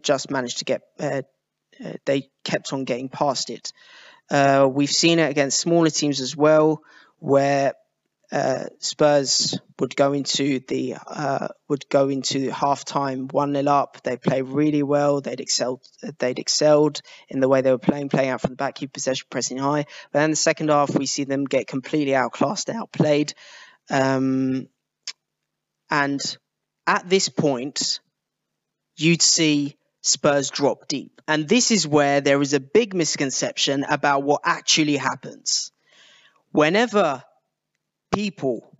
just 0.00 0.30
managed 0.30 0.60
to 0.60 0.64
get 0.64 0.80
uh, 0.98 1.22
they 2.04 2.30
kept 2.44 2.72
on 2.72 2.84
getting 2.84 3.08
past 3.08 3.50
it. 3.50 3.72
Uh, 4.30 4.68
we've 4.70 4.90
seen 4.90 5.18
it 5.18 5.30
against 5.30 5.60
smaller 5.60 5.90
teams 5.90 6.20
as 6.20 6.36
well, 6.36 6.82
where 7.18 7.74
uh, 8.32 8.64
Spurs 8.80 9.58
would 9.78 9.94
go 9.96 10.12
into 10.12 10.60
the 10.66 10.96
uh, 11.06 11.48
would 11.68 11.88
go 11.88 12.08
into 12.08 12.50
halftime 12.50 13.32
one 13.32 13.54
0 13.54 13.66
up. 13.66 14.02
They 14.02 14.16
play 14.16 14.42
really 14.42 14.82
well. 14.82 15.20
They'd 15.20 15.40
excelled. 15.40 15.82
They'd 16.18 16.38
excelled 16.38 17.00
in 17.28 17.40
the 17.40 17.48
way 17.48 17.60
they 17.60 17.70
were 17.70 17.78
playing, 17.78 18.08
playing 18.08 18.30
out 18.30 18.40
from 18.40 18.50
the 18.50 18.56
back, 18.56 18.76
keep 18.76 18.92
possession, 18.92 19.26
pressing 19.30 19.58
high. 19.58 19.84
But 20.12 20.20
then 20.20 20.30
the 20.30 20.36
second 20.36 20.70
half, 20.70 20.96
we 20.96 21.06
see 21.06 21.24
them 21.24 21.44
get 21.44 21.66
completely 21.66 22.14
outclassed, 22.14 22.70
outplayed, 22.70 23.34
um, 23.90 24.68
and 25.90 26.20
at 26.86 27.08
this 27.08 27.28
point, 27.28 28.00
you'd 28.96 29.22
see 29.22 29.76
Spurs 30.06 30.50
drop 30.50 30.86
deep. 30.86 31.22
And 31.26 31.48
this 31.48 31.70
is 31.70 31.86
where 31.86 32.20
there 32.20 32.42
is 32.42 32.52
a 32.52 32.60
big 32.60 32.92
misconception 32.92 33.84
about 33.84 34.22
what 34.22 34.42
actually 34.44 34.98
happens. 34.98 35.72
Whenever 36.52 37.24
people 38.14 38.76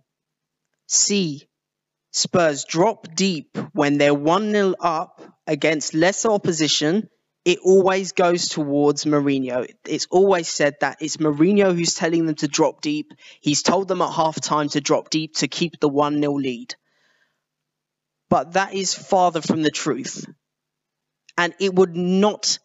see 0.85 1.47
Spurs 2.11 2.63
drop 2.63 3.15
deep 3.15 3.57
when 3.73 3.97
they're 3.97 4.13
1 4.13 4.51
0 4.51 4.75
up 4.79 5.19
against 5.47 5.95
lesser 5.95 6.29
opposition, 6.29 7.09
it 7.43 7.57
always 7.65 8.11
goes 8.11 8.47
towards 8.49 9.05
Mourinho. 9.05 9.67
It's 9.83 10.07
always 10.11 10.47
said 10.47 10.75
that 10.81 10.97
it's 11.01 11.17
Mourinho 11.17 11.75
who's 11.75 11.95
telling 11.95 12.27
them 12.27 12.35
to 12.35 12.47
drop 12.47 12.81
deep. 12.81 13.13
He's 13.41 13.63
told 13.63 13.87
them 13.87 14.03
at 14.03 14.13
half 14.13 14.39
time 14.39 14.69
to 14.69 14.79
drop 14.79 15.09
deep 15.09 15.37
to 15.37 15.47
keep 15.47 15.79
the 15.79 15.89
1 15.89 16.21
0 16.21 16.33
lead. 16.33 16.75
But 18.29 18.53
that 18.53 18.75
is 18.75 18.93
farther 18.93 19.41
from 19.41 19.63
the 19.63 19.71
truth 19.71 20.27
and 21.37 21.53
it 21.59 21.73
would 21.73 21.95
not 21.95 22.59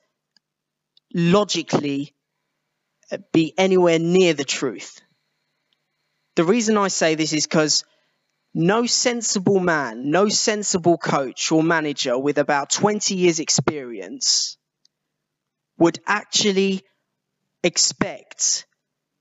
logically 1.15 2.15
uh, 3.13 3.19
be 3.33 3.55
anywhere 3.59 3.99
near 3.99 4.35
the 4.35 4.45
truth. 4.45 5.01
The 6.35 6.43
reason 6.45 6.77
I 6.77 6.89
say 6.89 7.15
this 7.15 7.33
is 7.33 7.47
because 7.47 7.85
no 8.55 8.87
sensible 8.87 9.61
man, 9.61 10.11
no 10.11 10.29
sensible 10.29 10.99
coach 10.99 11.53
or 11.53 11.63
manager 11.63 12.19
with 12.19 12.39
about 12.39 12.71
20 12.71 13.15
years' 13.17 13.41
experience 13.41 14.59
would 15.79 15.99
actually 16.07 16.83
expect 17.65 18.67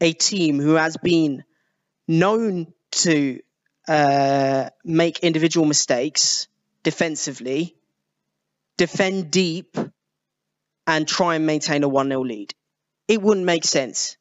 a 0.02 0.14
team 0.14 0.60
who 0.60 0.76
has 0.76 0.98
been 0.98 1.44
known 2.08 2.74
to 2.92 3.42
uh, 3.88 4.70
make 4.86 5.20
individual 5.22 5.68
mistakes 5.68 6.48
defensively 6.84 7.76
defend 8.80 9.30
deep, 9.30 9.78
and 10.88 11.08
try 11.08 11.36
and 11.36 11.46
maintain 11.46 11.84
a 11.84 11.90
1 11.90 12.08
0 12.08 12.22
lead. 12.24 12.54
It 13.08 13.22
wouldn't 13.22 13.46
make 13.46 13.66
sense. 13.66 14.18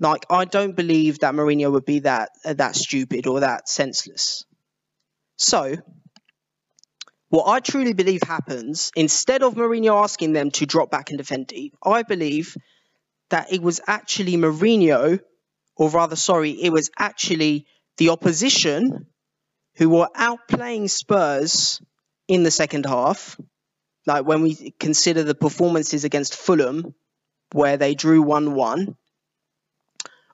Like, 0.00 0.24
I 0.30 0.46
don't 0.46 0.74
believe 0.74 1.18
that 1.18 1.34
Mourinho 1.34 1.70
would 1.70 1.84
be 1.84 2.00
that 2.00 2.30
uh, 2.44 2.54
that 2.54 2.74
stupid 2.74 3.26
or 3.26 3.40
that 3.40 3.68
senseless. 3.68 4.44
So, 5.36 5.76
what 7.28 7.46
I 7.46 7.60
truly 7.60 7.92
believe 7.92 8.22
happens, 8.22 8.90
instead 8.96 9.42
of 9.42 9.54
Mourinho 9.54 10.02
asking 10.02 10.32
them 10.32 10.50
to 10.52 10.64
drop 10.64 10.90
back 10.90 11.10
and 11.10 11.18
defend 11.18 11.46
deep, 11.46 11.76
I 11.84 12.02
believe 12.02 12.56
that 13.28 13.52
it 13.52 13.60
was 13.60 13.80
actually 13.86 14.36
Mourinho, 14.36 15.20
or 15.76 15.90
rather, 15.90 16.16
sorry, 16.16 16.52
it 16.52 16.72
was 16.72 16.90
actually 16.98 17.66
the 17.98 18.08
opposition 18.08 19.06
who 19.76 19.90
were 19.90 20.08
outplaying 20.16 20.88
Spurs 20.88 21.80
in 22.30 22.44
the 22.44 22.50
second 22.52 22.86
half. 22.86 23.38
Like 24.06 24.24
when 24.24 24.42
we 24.42 24.72
consider 24.78 25.24
the 25.24 25.34
performances 25.34 26.04
against 26.04 26.36
Fulham, 26.36 26.94
where 27.52 27.76
they 27.76 27.94
drew 27.96 28.22
1 28.22 28.54
1, 28.54 28.96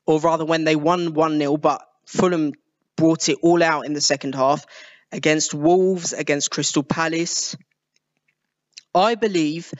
or 0.04 0.20
rather 0.20 0.44
when 0.44 0.64
they 0.64 0.76
won 0.76 1.14
1 1.14 1.38
0, 1.38 1.56
but 1.56 1.82
Fulham 2.04 2.52
brought 2.96 3.30
it 3.30 3.38
all 3.42 3.62
out 3.62 3.86
in 3.86 3.94
the 3.94 4.02
second 4.02 4.34
half 4.34 4.66
against 5.10 5.54
Wolves, 5.54 6.12
against 6.12 6.50
Crystal 6.50 6.82
Palace. 6.82 7.56
I 8.94 9.14
believe 9.14 9.72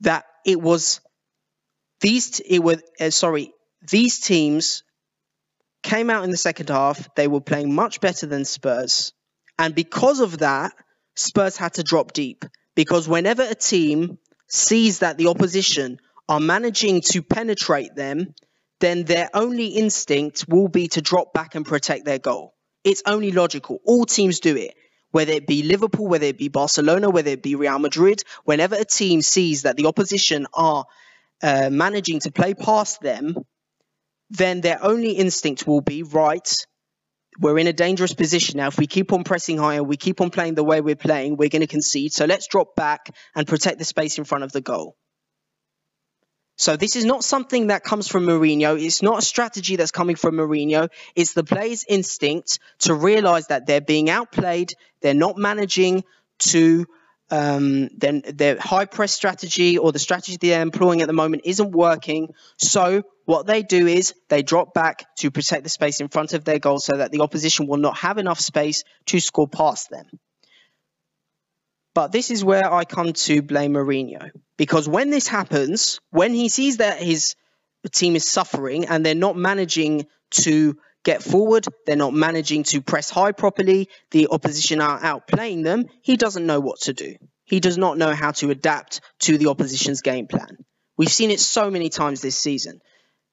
that 0.00 0.24
it 0.46 0.60
was 0.60 1.00
these 2.00 2.40
it 2.40 2.60
were 2.60 2.78
uh, 2.98 3.10
sorry 3.10 3.52
these 3.90 4.18
teams 4.20 4.82
came 5.82 6.08
out 6.08 6.24
in 6.24 6.30
the 6.30 6.38
second 6.38 6.70
half. 6.70 7.14
They 7.14 7.28
were 7.28 7.42
playing 7.42 7.74
much 7.74 8.00
better 8.00 8.26
than 8.26 8.46
Spurs, 8.46 9.12
and 9.58 9.74
because 9.74 10.20
of 10.20 10.38
that, 10.38 10.72
Spurs 11.16 11.56
had 11.56 11.74
to 11.74 11.82
drop 11.82 12.12
deep 12.12 12.44
because 12.74 13.08
whenever 13.08 13.42
a 13.42 13.54
team 13.54 14.18
sees 14.48 15.00
that 15.00 15.18
the 15.18 15.28
opposition 15.28 15.98
are 16.28 16.40
managing 16.40 17.00
to 17.00 17.22
penetrate 17.22 17.94
them, 17.94 18.34
then 18.80 19.04
their 19.04 19.28
only 19.34 19.66
instinct 19.66 20.46
will 20.48 20.68
be 20.68 20.88
to 20.88 21.02
drop 21.02 21.32
back 21.32 21.54
and 21.54 21.66
protect 21.66 22.04
their 22.04 22.18
goal. 22.18 22.54
It's 22.84 23.02
only 23.04 23.30
logical. 23.30 23.78
All 23.84 24.06
teams 24.06 24.40
do 24.40 24.56
it. 24.56 24.74
Whether 25.10 25.32
it 25.32 25.46
be 25.46 25.64
Liverpool, 25.64 26.06
whether 26.06 26.26
it 26.26 26.38
be 26.38 26.48
Barcelona, 26.48 27.10
whether 27.10 27.30
it 27.30 27.42
be 27.42 27.56
Real 27.56 27.78
Madrid, 27.78 28.22
whenever 28.44 28.76
a 28.76 28.84
team 28.84 29.22
sees 29.22 29.62
that 29.62 29.76
the 29.76 29.86
opposition 29.86 30.46
are 30.54 30.84
uh, 31.42 31.68
managing 31.70 32.20
to 32.20 32.30
play 32.30 32.54
past 32.54 33.00
them, 33.00 33.34
then 34.30 34.60
their 34.60 34.82
only 34.82 35.12
instinct 35.12 35.66
will 35.66 35.80
be 35.80 36.04
right. 36.04 36.48
We're 37.40 37.58
in 37.58 37.66
a 37.66 37.72
dangerous 37.72 38.12
position 38.12 38.58
now. 38.58 38.68
If 38.68 38.78
we 38.78 38.86
keep 38.86 39.14
on 39.14 39.24
pressing 39.24 39.56
higher, 39.56 39.82
we 39.82 39.96
keep 39.96 40.20
on 40.20 40.28
playing 40.28 40.54
the 40.54 40.64
way 40.64 40.82
we're 40.82 40.94
playing, 40.94 41.36
we're 41.36 41.48
going 41.48 41.62
to 41.62 41.66
concede. 41.66 42.12
So 42.12 42.26
let's 42.26 42.46
drop 42.46 42.76
back 42.76 43.14
and 43.34 43.48
protect 43.48 43.78
the 43.78 43.84
space 43.86 44.18
in 44.18 44.24
front 44.24 44.44
of 44.44 44.52
the 44.52 44.60
goal. 44.60 44.96
So 46.58 46.76
this 46.76 46.94
is 46.94 47.06
not 47.06 47.24
something 47.24 47.68
that 47.68 47.82
comes 47.82 48.06
from 48.06 48.26
Mourinho. 48.26 48.78
It's 48.78 49.00
not 49.00 49.20
a 49.20 49.22
strategy 49.22 49.76
that's 49.76 49.90
coming 49.90 50.16
from 50.16 50.34
Mourinho. 50.34 50.90
It's 51.16 51.32
the 51.32 51.42
player's 51.42 51.86
instinct 51.88 52.58
to 52.80 52.92
realize 52.92 53.46
that 53.46 53.66
they're 53.66 53.80
being 53.80 54.10
outplayed. 54.10 54.74
They're 55.00 55.14
not 55.14 55.38
managing 55.38 56.04
to 56.40 56.86
um, 57.30 57.88
then 57.96 58.22
their 58.26 58.58
high 58.58 58.84
press 58.84 59.12
strategy 59.12 59.78
or 59.78 59.92
the 59.92 59.98
strategy 59.98 60.36
they're 60.40 60.62
employing 60.62 61.00
at 61.00 61.06
the 61.06 61.12
moment 61.12 61.42
isn't 61.44 61.70
working. 61.70 62.34
So 62.58 63.02
what 63.24 63.46
they 63.46 63.62
do 63.62 63.86
is 63.86 64.14
they 64.28 64.42
drop 64.42 64.74
back 64.74 65.06
to 65.18 65.30
protect 65.30 65.62
the 65.62 65.70
space 65.70 66.00
in 66.00 66.08
front 66.08 66.32
of 66.34 66.44
their 66.44 66.58
goal 66.58 66.78
so 66.80 66.96
that 66.96 67.12
the 67.12 67.20
opposition 67.20 67.66
will 67.66 67.78
not 67.78 67.96
have 67.98 68.18
enough 68.18 68.40
space 68.40 68.82
to 69.06 69.20
score 69.20 69.48
past 69.48 69.90
them. 69.90 70.06
But 71.94 72.12
this 72.12 72.30
is 72.30 72.44
where 72.44 72.72
I 72.72 72.84
come 72.84 73.12
to 73.12 73.42
blame 73.42 73.74
Mourinho. 73.74 74.30
Because 74.56 74.88
when 74.88 75.10
this 75.10 75.26
happens, 75.26 76.00
when 76.10 76.34
he 76.34 76.48
sees 76.48 76.78
that 76.78 77.02
his 77.02 77.34
team 77.92 78.14
is 78.14 78.30
suffering 78.30 78.86
and 78.86 79.04
they're 79.04 79.14
not 79.14 79.36
managing 79.36 80.06
to 80.30 80.76
get 81.04 81.22
forward, 81.22 81.66
they're 81.86 81.96
not 81.96 82.14
managing 82.14 82.64
to 82.64 82.80
press 82.80 83.10
high 83.10 83.32
properly, 83.32 83.88
the 84.10 84.28
opposition 84.30 84.80
are 84.80 85.00
outplaying 85.00 85.64
them, 85.64 85.86
he 86.02 86.16
doesn't 86.16 86.46
know 86.46 86.60
what 86.60 86.80
to 86.80 86.92
do. 86.92 87.16
He 87.44 87.60
does 87.60 87.78
not 87.78 87.98
know 87.98 88.14
how 88.14 88.30
to 88.32 88.50
adapt 88.50 89.00
to 89.20 89.36
the 89.36 89.48
opposition's 89.48 90.02
game 90.02 90.26
plan. 90.26 90.58
We've 90.96 91.10
seen 91.10 91.30
it 91.30 91.40
so 91.40 91.70
many 91.70 91.88
times 91.88 92.20
this 92.20 92.38
season. 92.38 92.80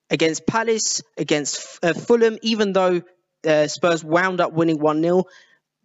Against 0.10 0.48
Palace, 0.48 1.02
against 1.18 1.80
uh, 1.84 1.94
Fulham, 1.94 2.38
even 2.42 2.72
though 2.72 3.02
uh, 3.46 3.68
Spurs 3.68 4.04
wound 4.04 4.40
up 4.40 4.54
winning 4.54 4.80
1 4.80 5.02
0, 5.02 5.26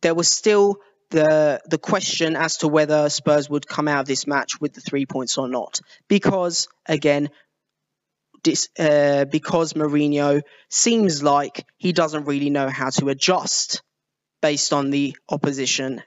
there 0.01 0.15
was 0.15 0.29
still 0.29 0.77
the 1.11 1.61
the 1.67 1.79
question 1.79 2.37
as 2.37 2.59
to 2.59 2.69
whether 2.69 3.09
Spurs 3.09 3.51
would 3.51 3.67
come 3.67 3.87
out 3.87 4.01
of 4.01 4.07
this 4.07 4.27
match 4.27 4.61
with 4.61 4.73
the 4.73 4.81
three 4.81 5.07
points 5.07 5.39
or 5.39 5.49
not. 5.49 5.81
Because 6.09 6.69
again, 6.87 7.31
this, 8.45 8.69
uh, 8.79 9.25
because 9.27 9.75
Mourinho 9.75 10.43
seems 10.69 11.23
like 11.23 11.67
he 11.77 11.93
doesn't 11.93 12.25
really 12.25 12.51
know 12.51 12.69
how 12.69 12.91
to 12.91 13.09
adjust 13.09 13.83
based 14.41 14.73
on 14.73 14.91
the 14.91 15.17
opposition 15.29 16.03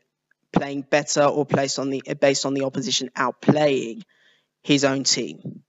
playing 0.51 0.81
better 0.81 1.23
or 1.23 1.45
on 1.77 1.89
the 1.89 2.01
based 2.19 2.45
on 2.45 2.53
the 2.53 2.63
opposition 2.63 3.09
outplaying 3.15 4.03
his 4.63 4.85
own 4.85 5.03
team. 5.03 5.63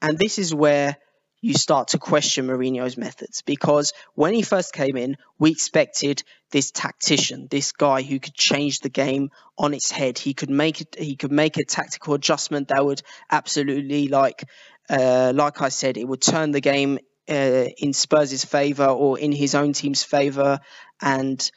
And 0.00 0.18
this 0.18 0.38
is 0.38 0.54
where 0.54 0.96
you 1.40 1.54
start 1.54 1.88
to 1.88 1.98
question 1.98 2.46
Mourinho's 2.46 2.96
methods 2.96 3.42
because 3.42 3.92
when 4.14 4.32
he 4.32 4.42
first 4.42 4.72
came 4.72 4.96
in, 4.96 5.16
we 5.40 5.50
expected 5.50 6.22
this 6.52 6.70
tactician, 6.70 7.48
this 7.50 7.72
guy 7.72 8.02
who 8.02 8.20
could 8.20 8.34
change 8.34 8.78
the 8.78 8.88
game 8.88 9.30
on 9.58 9.74
its 9.74 9.90
head. 9.90 10.18
He 10.18 10.34
could 10.34 10.50
make 10.50 10.80
it. 10.80 10.96
He 10.96 11.16
could 11.16 11.32
make 11.32 11.56
a 11.56 11.64
tactical 11.64 12.14
adjustment 12.14 12.68
that 12.68 12.84
would 12.84 13.02
absolutely, 13.30 14.06
like, 14.06 14.44
uh, 14.92 15.32
like 15.34 15.60
I 15.60 15.70
said, 15.70 15.96
it 15.96 16.06
would 16.06 16.22
turn 16.22 16.52
the 16.52 16.60
game 16.60 16.98
uh, 17.28 17.66
in 17.76 17.92
Spurs' 17.92 18.44
favour 18.44 18.86
or 18.86 19.18
in 19.18 19.32
his 19.32 19.56
own 19.56 19.72
team's 19.72 20.04
favour, 20.04 20.60
and 21.00 21.50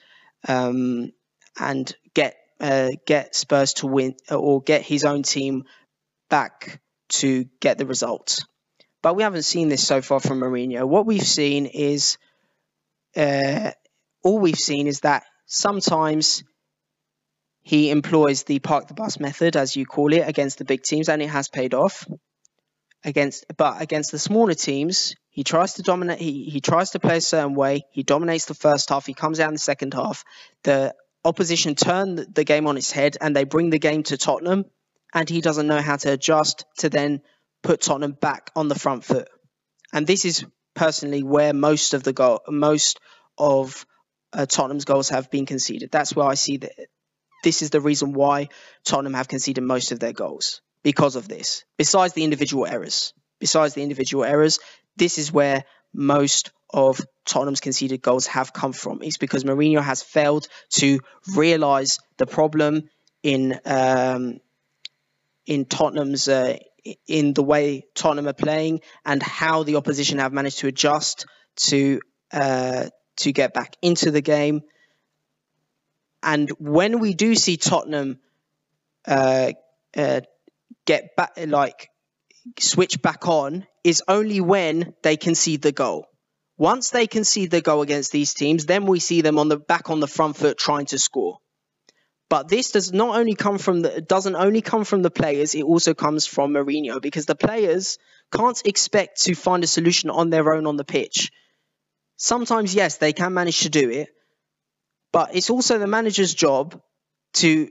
um, 0.47 1.11
and 1.59 1.95
get 2.15 2.35
uh, 2.59 2.91
get 3.05 3.35
Spurs 3.35 3.73
to 3.75 3.87
win 3.87 4.15
or 4.31 4.61
get 4.61 4.81
his 4.81 5.03
own 5.03 5.23
team 5.23 5.65
back 6.29 6.81
to 7.09 7.45
get 7.59 7.77
the 7.77 7.85
result 7.85 8.39
but 9.05 9.15
we 9.15 9.21
haven't 9.21 9.43
seen 9.43 9.69
this 9.69 9.85
so 9.85 10.01
far 10.01 10.19
from 10.19 10.39
Mourinho. 10.39 10.87
What 10.87 11.05
we've 11.05 11.21
seen 11.21 11.67
is, 11.67 12.17
uh, 13.15 13.69
all 14.23 14.39
we've 14.39 14.57
seen 14.57 14.87
is 14.87 15.01
that 15.01 15.25
sometimes 15.45 16.43
he 17.61 17.91
employs 17.91 18.45
the 18.45 18.57
park 18.57 18.87
the 18.87 18.95
bus 18.95 19.19
method, 19.19 19.57
as 19.57 19.75
you 19.75 19.85
call 19.85 20.11
it, 20.11 20.27
against 20.27 20.57
the 20.57 20.65
big 20.65 20.81
teams, 20.81 21.07
and 21.07 21.21
it 21.21 21.29
has 21.29 21.49
paid 21.49 21.75
off. 21.75 22.07
Against, 23.03 23.45
but 23.55 23.81
against 23.81 24.11
the 24.11 24.17
smaller 24.17 24.55
teams, 24.55 25.15
he 25.29 25.43
tries 25.43 25.73
to 25.73 25.83
dominate. 25.83 26.19
He, 26.19 26.45
he 26.45 26.61
tries 26.61 26.91
to 26.91 26.99
play 26.99 27.17
a 27.17 27.21
certain 27.21 27.53
way. 27.53 27.83
He 27.91 28.03
dominates 28.03 28.45
the 28.45 28.53
first 28.53 28.89
half. 28.89 29.05
He 29.05 29.13
comes 29.13 29.39
out 29.39 29.49
in 29.49 29.55
the 29.55 29.59
second 29.59 29.93
half. 29.93 30.23
The 30.63 30.95
opposition 31.23 31.75
turn 31.75 32.15
the 32.15 32.43
game 32.43 32.67
on 32.67 32.77
its 32.77 32.91
head, 32.91 33.17
and 33.19 33.35
they 33.35 33.43
bring 33.43 33.69
the 33.69 33.79
game 33.79 34.03
to 34.03 34.17
Tottenham, 34.17 34.65
and 35.13 35.29
he 35.29 35.41
doesn't 35.41 35.67
know 35.67 35.81
how 35.81 35.97
to 35.97 36.13
adjust 36.13 36.65
to 36.79 36.89
then 36.89 37.21
put 37.63 37.81
Tottenham 37.81 38.13
back 38.13 38.51
on 38.55 38.69
the 38.69 38.79
front 38.79 39.03
foot. 39.03 39.27
And 39.91 40.07
this 40.07 40.25
is 40.25 40.45
personally 40.73 41.21
where 41.21 41.53
most 41.53 41.93
of 41.93 42.03
the 42.03 42.13
goal, 42.13 42.41
most 42.47 42.99
of 43.37 43.85
uh, 44.33 44.45
Tottenham's 44.45 44.85
goals 44.85 45.09
have 45.09 45.29
been 45.29 45.45
conceded. 45.45 45.91
That's 45.91 46.15
where 46.15 46.27
I 46.27 46.35
see 46.35 46.57
that 46.57 46.71
this 47.43 47.61
is 47.61 47.69
the 47.69 47.81
reason 47.81 48.13
why 48.13 48.49
Tottenham 48.83 49.13
have 49.13 49.27
conceded 49.27 49.63
most 49.63 49.91
of 49.91 49.99
their 49.99 50.13
goals 50.13 50.61
because 50.85 51.15
of 51.15 51.27
this. 51.27 51.65
Besides 51.77 52.13
the 52.13 52.23
individual 52.23 52.67
errors, 52.67 53.15
besides 53.39 53.73
the 53.73 53.81
individual 53.81 54.23
errors, 54.23 54.59
this 54.95 55.17
is 55.17 55.31
where 55.31 55.63
most 55.91 56.51
of 56.69 57.01
Tottenham's 57.25 57.59
conceded 57.59 58.03
goals 58.03 58.27
have 58.27 58.53
come 58.53 58.71
from. 58.71 58.99
It's 59.01 59.17
because 59.17 59.43
Mourinho 59.43 59.81
has 59.81 60.03
failed 60.03 60.47
to 60.73 60.99
realise 61.35 61.97
the 62.17 62.27
problem 62.27 62.87
in 63.23 63.59
um, 63.65 64.39
in 65.47 65.65
Tottenham's 65.65 66.27
uh, 66.27 66.57
in 67.07 67.33
the 67.33 67.41
way 67.41 67.87
Tottenham 67.95 68.27
are 68.27 68.33
playing 68.33 68.81
and 69.03 69.23
how 69.23 69.63
the 69.63 69.77
opposition 69.77 70.19
have 70.19 70.33
managed 70.33 70.59
to 70.59 70.67
adjust 70.67 71.25
to 71.55 71.99
uh, 72.31 72.89
to 73.17 73.31
get 73.31 73.55
back 73.55 73.75
into 73.81 74.11
the 74.11 74.21
game. 74.21 74.61
And 76.21 76.47
when 76.59 76.99
we 76.99 77.15
do 77.15 77.33
see 77.33 77.57
Tottenham 77.57 78.19
uh, 79.07 79.53
uh, 79.97 80.21
get 80.85 81.15
back, 81.15 81.33
like 81.37 81.89
switch 82.59 83.01
back 83.01 83.27
on, 83.27 83.65
is 83.83 84.03
only 84.07 84.41
when 84.41 84.93
they 85.03 85.17
concede 85.17 85.61
the 85.61 85.71
goal. 85.71 86.07
Once 86.57 86.89
they 86.91 87.05
concede 87.07 87.51
the 87.51 87.61
goal 87.61 87.81
against 87.81 88.11
these 88.11 88.33
teams, 88.33 88.65
then 88.65 88.85
we 88.85 88.99
see 88.99 89.21
them 89.21 89.37
on 89.37 89.49
the 89.49 89.57
back 89.57 89.89
on 89.89 89.99
the 89.99 90.07
front 90.07 90.37
foot 90.37 90.57
trying 90.57 90.85
to 90.85 90.97
score. 90.97 91.37
But 92.29 92.47
this 92.47 92.71
does 92.71 92.91
not 92.91 93.17
only 93.17 93.35
come 93.35 93.57
from 93.57 93.81
the 93.81 94.01
doesn't 94.01 94.35
only 94.35 94.61
come 94.61 94.83
from 94.83 95.01
the 95.01 95.11
players, 95.11 95.53
it 95.53 95.63
also 95.63 95.93
comes 95.93 96.25
from 96.25 96.53
Mourinho 96.53 97.01
because 97.01 97.25
the 97.25 97.35
players 97.35 97.97
can't 98.31 98.59
expect 98.65 99.21
to 99.23 99.35
find 99.35 99.63
a 99.63 99.67
solution 99.67 100.09
on 100.09 100.29
their 100.29 100.53
own 100.53 100.65
on 100.65 100.77
the 100.77 100.83
pitch. 100.83 101.31
Sometimes 102.15 102.73
yes, 102.73 102.97
they 102.97 103.13
can 103.13 103.33
manage 103.33 103.59
to 103.61 103.69
do 103.69 103.89
it, 103.91 104.09
but 105.11 105.35
it's 105.35 105.49
also 105.49 105.77
the 105.77 105.87
manager's 105.87 106.33
job 106.33 106.81
to 107.33 107.69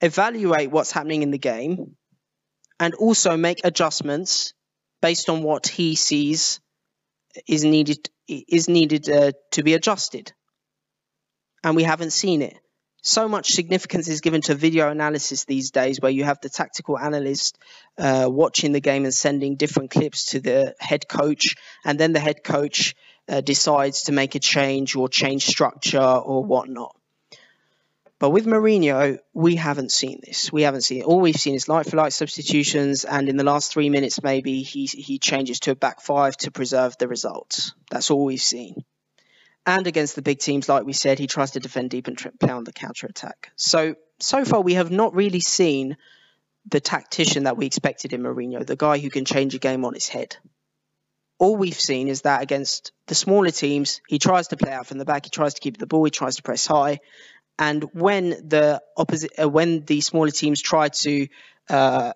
evaluate 0.00 0.70
what's 0.70 0.90
happening 0.90 1.22
in 1.22 1.30
the 1.30 1.38
game 1.38 1.96
and 2.80 2.94
also 2.94 3.36
make 3.36 3.60
adjustments 3.62 4.54
based 5.00 5.28
on 5.28 5.44
what 5.44 5.68
he 5.68 5.94
sees 5.94 6.60
is 7.46 7.62
needed 7.64 8.10
is 8.26 8.68
needed 8.68 9.08
uh, 9.08 9.32
to 9.52 9.62
be 9.62 9.74
adjusted. 9.74 10.32
And 11.62 11.76
we 11.76 11.84
haven't 11.84 12.12
seen 12.12 12.42
it. 12.42 12.56
so 13.02 13.28
much 13.28 13.52
significance 13.52 14.08
is 14.08 14.20
given 14.20 14.42
to 14.42 14.54
video 14.54 14.90
analysis 14.90 15.44
these 15.44 15.70
days, 15.70 16.00
where 16.00 16.10
you 16.10 16.24
have 16.24 16.38
the 16.40 16.48
tactical 16.48 16.98
analyst 16.98 17.58
uh, 17.98 18.28
watching 18.30 18.72
the 18.72 18.80
game 18.80 19.04
and 19.04 19.14
sending 19.14 19.56
different 19.56 19.90
clips 19.90 20.26
to 20.26 20.40
the 20.40 20.74
head 20.78 21.08
coach, 21.08 21.56
and 21.84 21.98
then 21.98 22.12
the 22.12 22.20
head 22.20 22.44
coach 22.44 22.94
uh, 23.28 23.40
decides 23.40 24.02
to 24.04 24.12
make 24.12 24.34
a 24.34 24.38
change 24.38 24.96
or 24.96 25.08
change 25.08 25.46
structure 25.46 26.00
or 26.00 26.44
whatnot. 26.44 26.94
But 28.20 28.30
with 28.30 28.44
Mourinho, 28.44 29.18
we 29.32 29.56
haven't 29.56 29.92
seen 29.92 30.20
this. 30.22 30.52
We 30.52 30.62
haven't 30.62 30.82
seen 30.82 31.00
it. 31.00 31.06
All 31.06 31.20
we've 31.20 31.34
seen 31.34 31.54
is 31.54 31.70
light 31.70 31.86
for 31.86 31.96
light 31.96 32.12
substitutions, 32.12 33.06
and 33.06 33.30
in 33.30 33.38
the 33.38 33.44
last 33.44 33.72
three 33.72 33.88
minutes, 33.88 34.22
maybe 34.22 34.62
he 34.62 34.84
he 34.84 35.18
changes 35.18 35.58
to 35.60 35.70
a 35.70 35.74
back 35.74 36.02
five 36.02 36.36
to 36.38 36.50
preserve 36.50 36.98
the 36.98 37.08
results. 37.08 37.72
That's 37.90 38.10
all 38.10 38.26
we've 38.26 38.40
seen. 38.40 38.84
And 39.64 39.86
against 39.86 40.16
the 40.16 40.22
big 40.22 40.38
teams, 40.38 40.68
like 40.68 40.84
we 40.84 40.92
said, 40.92 41.18
he 41.18 41.26
tries 41.26 41.52
to 41.52 41.60
defend 41.60 41.90
deep 41.90 42.08
and 42.08 42.18
play 42.38 42.52
on 42.52 42.64
the 42.64 42.72
counter 42.74 43.06
attack. 43.06 43.52
So 43.56 43.94
so 44.18 44.44
far, 44.44 44.60
we 44.60 44.74
have 44.74 44.90
not 44.90 45.14
really 45.14 45.40
seen 45.40 45.96
the 46.66 46.80
tactician 46.80 47.44
that 47.44 47.56
we 47.56 47.64
expected 47.64 48.12
in 48.12 48.22
Mourinho, 48.22 48.66
the 48.66 48.76
guy 48.76 48.98
who 48.98 49.08
can 49.08 49.24
change 49.24 49.54
a 49.54 49.58
game 49.58 49.86
on 49.86 49.94
his 49.94 50.08
head. 50.08 50.36
All 51.38 51.56
we've 51.56 51.80
seen 51.80 52.08
is 52.08 52.22
that 52.22 52.42
against 52.42 52.92
the 53.06 53.14
smaller 53.14 53.50
teams, 53.50 54.02
he 54.06 54.18
tries 54.18 54.48
to 54.48 54.58
play 54.58 54.72
out 54.72 54.86
from 54.86 54.98
the 54.98 55.06
back, 55.06 55.24
he 55.24 55.30
tries 55.30 55.54
to 55.54 55.60
keep 55.62 55.78
the 55.78 55.86
ball, 55.86 56.04
he 56.04 56.10
tries 56.10 56.36
to 56.36 56.42
press 56.42 56.66
high, 56.66 57.00
and 57.60 57.84
when 57.92 58.30
the 58.30 58.80
opposite, 58.96 59.32
uh, 59.40 59.46
when 59.46 59.84
the 59.84 60.00
smaller 60.00 60.30
teams 60.30 60.62
try 60.62 60.88
to 60.88 61.28
uh, 61.68 62.14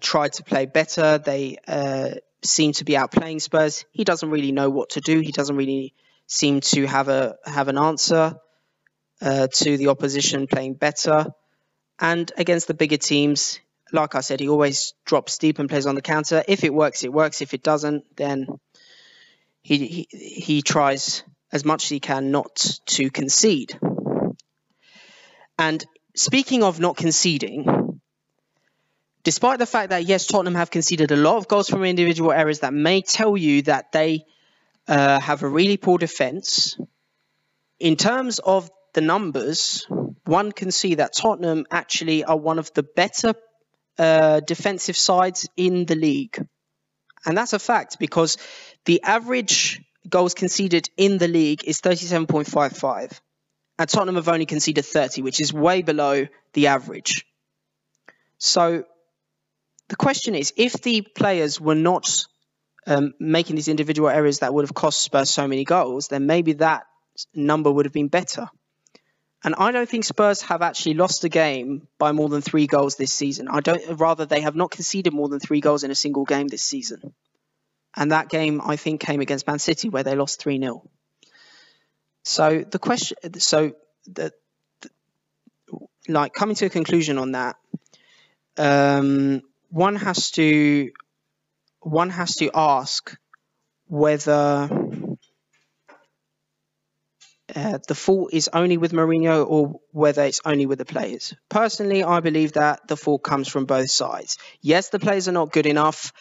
try 0.00 0.28
to 0.28 0.42
play 0.42 0.64
better, 0.64 1.18
they 1.18 1.58
uh, 1.68 2.12
seem 2.42 2.72
to 2.72 2.84
be 2.84 2.94
outplaying 2.94 3.42
Spurs. 3.42 3.84
He 3.92 4.04
doesn't 4.04 4.30
really 4.30 4.52
know 4.52 4.70
what 4.70 4.90
to 4.90 5.02
do. 5.02 5.20
He 5.20 5.32
doesn't 5.32 5.56
really 5.56 5.92
seem 6.26 6.62
to 6.62 6.86
have 6.86 7.08
a 7.08 7.36
have 7.44 7.68
an 7.68 7.76
answer 7.76 8.36
uh, 9.20 9.48
to 9.48 9.76
the 9.76 9.88
opposition 9.88 10.46
playing 10.46 10.74
better. 10.74 11.26
And 12.00 12.32
against 12.38 12.66
the 12.66 12.74
bigger 12.74 12.96
teams, 12.96 13.60
like 13.92 14.14
I 14.14 14.22
said, 14.22 14.40
he 14.40 14.48
always 14.48 14.94
drops 15.04 15.36
deep 15.36 15.58
and 15.58 15.68
plays 15.68 15.84
on 15.84 15.94
the 15.94 16.02
counter. 16.02 16.42
If 16.48 16.64
it 16.64 16.72
works, 16.72 17.04
it 17.04 17.12
works. 17.12 17.42
If 17.42 17.52
it 17.52 17.62
doesn't, 17.62 18.16
then 18.16 18.46
he 19.60 19.86
he, 19.86 20.08
he 20.10 20.62
tries 20.62 21.22
as 21.52 21.66
much 21.66 21.84
as 21.84 21.90
he 21.90 22.00
can 22.00 22.30
not 22.30 22.78
to 22.86 23.10
concede. 23.10 23.78
And 25.58 25.84
speaking 26.14 26.62
of 26.62 26.80
not 26.80 26.96
conceding, 26.96 28.00
despite 29.22 29.58
the 29.58 29.66
fact 29.66 29.90
that, 29.90 30.04
yes, 30.04 30.26
Tottenham 30.26 30.54
have 30.54 30.70
conceded 30.70 31.10
a 31.10 31.16
lot 31.16 31.36
of 31.36 31.48
goals 31.48 31.68
from 31.68 31.84
individual 31.84 32.32
errors 32.32 32.60
that 32.60 32.74
may 32.74 33.02
tell 33.02 33.36
you 33.36 33.62
that 33.62 33.92
they 33.92 34.24
uh, 34.88 35.20
have 35.20 35.42
a 35.42 35.48
really 35.48 35.76
poor 35.76 35.98
defence, 35.98 36.76
in 37.78 37.96
terms 37.96 38.38
of 38.38 38.70
the 38.94 39.00
numbers, 39.00 39.86
one 40.24 40.52
can 40.52 40.70
see 40.70 40.96
that 40.96 41.12
Tottenham 41.12 41.66
actually 41.70 42.24
are 42.24 42.36
one 42.36 42.58
of 42.58 42.72
the 42.74 42.82
better 42.82 43.34
uh, 43.98 44.40
defensive 44.40 44.96
sides 44.96 45.48
in 45.56 45.84
the 45.86 45.96
league. 45.96 46.44
And 47.26 47.36
that's 47.36 47.52
a 47.52 47.58
fact 47.58 47.98
because 47.98 48.36
the 48.84 49.02
average 49.02 49.82
goals 50.08 50.34
conceded 50.34 50.88
in 50.96 51.18
the 51.18 51.28
league 51.28 51.64
is 51.64 51.80
37.55 51.80 53.20
and 53.78 53.88
Tottenham 53.88 54.16
have 54.16 54.28
only 54.28 54.46
conceded 54.46 54.84
30, 54.84 55.22
which 55.22 55.40
is 55.40 55.52
way 55.52 55.82
below 55.82 56.26
the 56.52 56.68
average. 56.68 57.26
So 58.38 58.84
the 59.88 59.96
question 59.96 60.34
is 60.34 60.52
if 60.56 60.74
the 60.74 61.02
players 61.02 61.60
were 61.60 61.74
not 61.74 62.24
um, 62.86 63.14
making 63.18 63.56
these 63.56 63.68
individual 63.68 64.08
errors 64.08 64.40
that 64.40 64.52
would 64.52 64.64
have 64.64 64.74
cost 64.74 65.00
Spurs 65.00 65.30
so 65.30 65.48
many 65.48 65.64
goals, 65.64 66.08
then 66.08 66.26
maybe 66.26 66.54
that 66.54 66.84
number 67.34 67.70
would 67.70 67.86
have 67.86 67.92
been 67.92 68.08
better. 68.08 68.48
And 69.42 69.54
I 69.56 69.72
don't 69.72 69.88
think 69.88 70.04
Spurs 70.04 70.40
have 70.42 70.62
actually 70.62 70.94
lost 70.94 71.24
a 71.24 71.28
game 71.28 71.86
by 71.98 72.12
more 72.12 72.30
than 72.30 72.40
three 72.40 72.66
goals 72.66 72.96
this 72.96 73.12
season. 73.12 73.46
I 73.50 73.60
don't. 73.60 73.98
Rather, 73.98 74.24
they 74.24 74.40
have 74.40 74.56
not 74.56 74.70
conceded 74.70 75.12
more 75.12 75.28
than 75.28 75.38
three 75.38 75.60
goals 75.60 75.84
in 75.84 75.90
a 75.90 75.94
single 75.94 76.24
game 76.24 76.48
this 76.48 76.62
season. 76.62 77.12
And 77.94 78.10
that 78.10 78.30
game, 78.30 78.62
I 78.64 78.76
think, 78.76 79.02
came 79.02 79.20
against 79.20 79.46
Man 79.46 79.58
City, 79.58 79.90
where 79.90 80.02
they 80.02 80.14
lost 80.14 80.40
three 80.40 80.58
0 80.58 80.88
so 82.24 82.64
the 82.68 82.78
question, 82.78 83.16
so 83.38 83.72
the, 84.06 84.32
the, 84.80 84.90
like 86.08 86.32
coming 86.32 86.56
to 86.56 86.66
a 86.66 86.70
conclusion 86.70 87.18
on 87.18 87.32
that, 87.32 87.56
um, 88.56 89.42
one 89.68 89.96
has 89.96 90.30
to 90.32 90.90
one 91.80 92.10
has 92.10 92.36
to 92.36 92.50
ask 92.54 93.14
whether 93.88 94.68
uh, 97.54 97.78
the 97.86 97.94
fault 97.94 98.30
is 98.32 98.48
only 98.52 98.78
with 98.78 98.92
Mourinho 98.92 99.46
or 99.46 99.80
whether 99.92 100.22
it's 100.24 100.40
only 100.44 100.66
with 100.66 100.78
the 100.78 100.84
players. 100.84 101.34
Personally, 101.48 102.02
I 102.02 102.20
believe 102.20 102.52
that 102.54 102.88
the 102.88 102.96
fault 102.96 103.22
comes 103.22 103.48
from 103.48 103.66
both 103.66 103.90
sides. 103.90 104.38
Yes, 104.62 104.88
the 104.88 104.98
players 104.98 105.28
are 105.28 105.32
not 105.32 105.52
good 105.52 105.66
enough. 105.66 106.12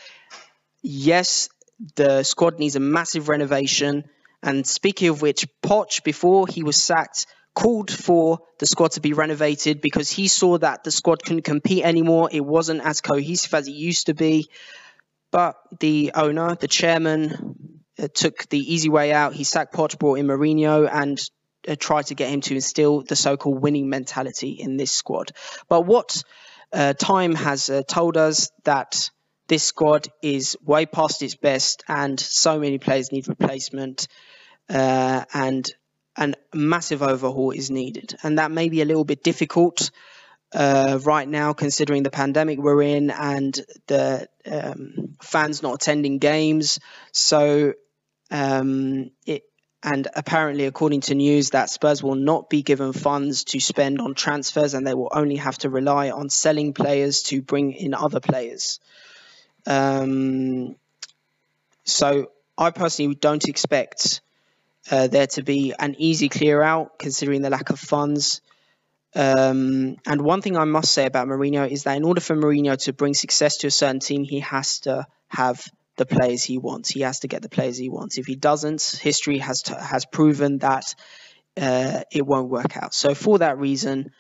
Yes, 0.82 1.50
the 1.96 2.24
squad 2.24 2.60
needs 2.60 2.76
a 2.76 2.82
massive 2.82 3.30
renovation. 3.30 4.04
And 4.44 4.68
speaking 4.68 5.10
of 5.10 5.22
which, 5.22 5.48
Poch, 5.64 6.04
before 6.04 6.48
he 6.48 6.64
was 6.64 6.76
sacked, 6.76 7.26
called 7.56 7.92
for 7.92 8.40
the 8.60 8.66
squad 8.66 8.92
to 8.92 9.02
be 9.02 9.14
renovated 9.14 9.80
because 9.80 10.12
he 10.12 10.28
saw 10.28 10.58
that 10.58 10.84
the 10.84 10.92
squad 10.92 11.24
couldn't 11.24 11.44
compete 11.44 11.84
anymore. 11.84 12.30
It 12.32 12.44
wasn't 12.46 12.82
as 12.82 13.02
cohesive 13.02 13.54
as 13.54 13.68
it 13.68 13.74
used 13.74 14.08
to 14.08 14.14
be. 14.14 14.50
But 15.32 15.56
the 15.80 16.12
owner, 16.14 16.56
the 16.56 16.68
chairman, 16.68 17.84
uh, 17.98 18.08
took 18.14 18.50
the 18.50 18.60
easy 18.60 18.90
way 18.90 19.14
out. 19.14 19.34
He 19.34 19.44
sacked 19.44 19.74
Poch, 19.74 19.98
brought 19.98 20.20
in 20.20 20.28
Mourinho, 20.28 20.90
and 20.92 21.20
uh, 21.68 21.76
tried 21.80 22.08
to 22.08 22.16
get 22.16 22.30
him 22.30 22.42
to 22.42 22.56
instill 22.56 23.02
the 23.02 23.16
so-called 23.16 23.62
winning 23.62 23.90
mentality 23.90 24.52
in 24.60 24.78
this 24.78 24.92
squad. 24.92 25.32
But 25.70 25.86
what 25.86 26.24
uh, 26.72 26.94
time 26.94 27.36
has 27.36 27.70
uh, 27.70 27.84
told 27.88 28.18
us 28.18 28.52
that 28.64 29.10
this 29.48 29.64
squad 29.64 30.08
is 30.22 30.58
way 30.64 30.86
past 30.86 31.22
its 31.22 31.36
best, 31.36 31.84
and 31.88 32.20
so 32.20 32.60
many 32.60 32.78
players 32.78 33.12
need 33.12 33.28
replacement 33.28 34.08
uh, 34.70 35.26
and 35.34 35.72
a 36.18 36.34
massive 36.54 37.02
overhaul 37.02 37.52
is 37.52 37.72
needed. 37.72 38.16
And 38.24 38.38
that 38.38 38.52
may 38.52 38.70
be 38.70 38.82
a 38.82 38.86
little 38.86 39.06
bit 39.06 39.24
difficult 39.24 39.92
uh, 40.54 41.00
right 41.04 41.28
now, 41.28 41.54
considering 41.54 42.04
the 42.04 42.12
pandemic 42.12 42.60
we're 42.60 42.84
in 42.84 43.10
and 43.10 43.60
the 43.88 44.28
um, 44.46 45.16
fans 45.22 45.64
not 45.64 45.76
attending 45.76 46.20
games. 46.20 46.80
So 47.12 47.74
um, 48.30 49.12
it 49.26 49.44
and 49.86 50.08
apparently, 50.16 50.66
according 50.66 51.02
to 51.02 51.16
news, 51.16 51.50
that 51.50 51.70
Spurs 51.70 52.02
will 52.02 52.16
not 52.16 52.50
be 52.50 52.62
given 52.62 52.94
funds 52.94 53.44
to 53.46 53.60
spend 53.60 54.00
on 54.00 54.14
transfers, 54.14 54.74
and 54.74 54.88
they 54.88 54.94
will 54.94 55.12
only 55.14 55.36
have 55.36 55.58
to 55.60 55.70
rely 55.70 56.10
on 56.10 56.30
selling 56.30 56.72
players 56.74 57.24
to 57.24 57.42
bring 57.42 57.74
in 57.74 57.94
other 57.94 58.22
players. 58.22 58.80
Um, 59.66 60.78
so 61.84 62.32
I 62.58 62.72
personally 62.72 63.16
don't 63.16 63.46
expect 63.50 64.22
uh, 64.92 65.08
there 65.08 65.28
to 65.28 65.44
be 65.44 65.74
an 65.78 65.96
easy 65.98 66.30
clear 66.30 66.62
out 66.62 67.00
considering 67.00 67.42
the 67.42 67.50
lack 67.50 67.70
of 67.70 67.80
funds. 67.80 68.42
Um, 69.16 69.98
and 70.06 70.22
one 70.22 70.42
thing 70.42 70.58
I 70.58 70.66
must 70.66 70.94
say 70.94 71.06
about 71.06 71.28
Mourinho 71.28 71.70
is 71.70 71.84
that 71.84 71.98
in 71.98 72.04
order 72.04 72.22
for 72.22 72.36
Mourinho 72.36 72.78
to 72.84 72.94
bring 72.94 73.14
success 73.14 73.58
to 73.58 73.68
a 73.68 73.72
certain 73.72 74.00
team, 74.00 74.24
he 74.24 74.40
has 74.40 74.80
to 74.82 75.08
have 75.28 75.66
the 75.96 76.06
players 76.06 76.44
he 76.44 76.58
wants. 76.58 76.90
He 76.90 77.02
has 77.02 77.20
to 77.20 77.28
get 77.28 77.42
the 77.42 77.50
players 77.50 77.78
he 77.78 77.90
wants. 77.90 78.18
If 78.18 78.26
he 78.26 78.36
doesn't, 78.36 79.00
history 79.02 79.38
has 79.38 79.64
to, 79.64 79.76
has 79.76 80.06
proven 80.06 80.58
that 80.60 80.96
uh, 81.56 82.02
it 82.12 82.26
won't 82.26 82.50
work 82.50 82.76
out. 82.76 82.94
So 82.94 83.14
for 83.14 83.40
that 83.40 83.60
reason, 83.60 84.12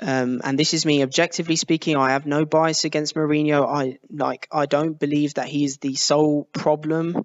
um, 0.00 0.40
and 0.42 0.58
this 0.58 0.74
is 0.74 0.84
me 0.84 1.02
objectively 1.02 1.54
speaking, 1.54 1.96
I 1.96 2.10
have 2.10 2.26
no 2.26 2.44
bias 2.44 2.84
against 2.84 3.14
Mourinho. 3.14 3.64
I 3.64 3.98
like 4.10 4.48
I 4.50 4.66
don't 4.66 4.98
believe 4.98 5.34
that 5.34 5.46
he 5.46 5.64
is 5.64 5.78
the 5.78 5.94
sole 5.94 6.48
problem 6.52 7.24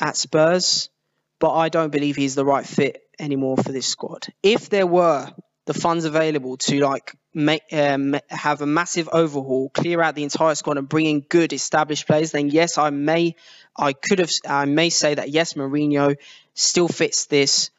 at 0.00 0.16
Spurs 0.16 0.90
but 1.38 1.52
I 1.54 1.68
don't 1.68 1.90
believe 1.90 2.16
he's 2.16 2.34
the 2.34 2.44
right 2.44 2.66
fit 2.66 3.02
anymore 3.18 3.56
for 3.56 3.72
this 3.72 3.86
squad. 3.86 4.26
If 4.42 4.70
there 4.70 4.86
were 4.86 5.30
the 5.66 5.74
funds 5.74 6.04
available 6.04 6.56
to 6.56 6.80
like 6.80 7.14
make 7.34 7.62
um, 7.72 8.16
have 8.28 8.62
a 8.62 8.66
massive 8.66 9.08
overhaul, 9.12 9.68
clear 9.68 10.00
out 10.00 10.14
the 10.14 10.22
entire 10.22 10.54
squad, 10.54 10.78
and 10.78 10.88
bring 10.88 11.06
in 11.06 11.20
good 11.20 11.52
established 11.52 12.06
players, 12.06 12.32
then 12.32 12.48
yes, 12.48 12.78
I 12.78 12.90
may, 12.90 13.36
I 13.76 13.92
could 13.92 14.18
have, 14.18 14.30
I 14.48 14.64
may 14.64 14.90
say 14.90 15.14
that 15.14 15.28
yes, 15.28 15.54
Mourinho 15.54 16.16
still 16.54 16.88
fits 16.88 17.26
this. 17.26 17.70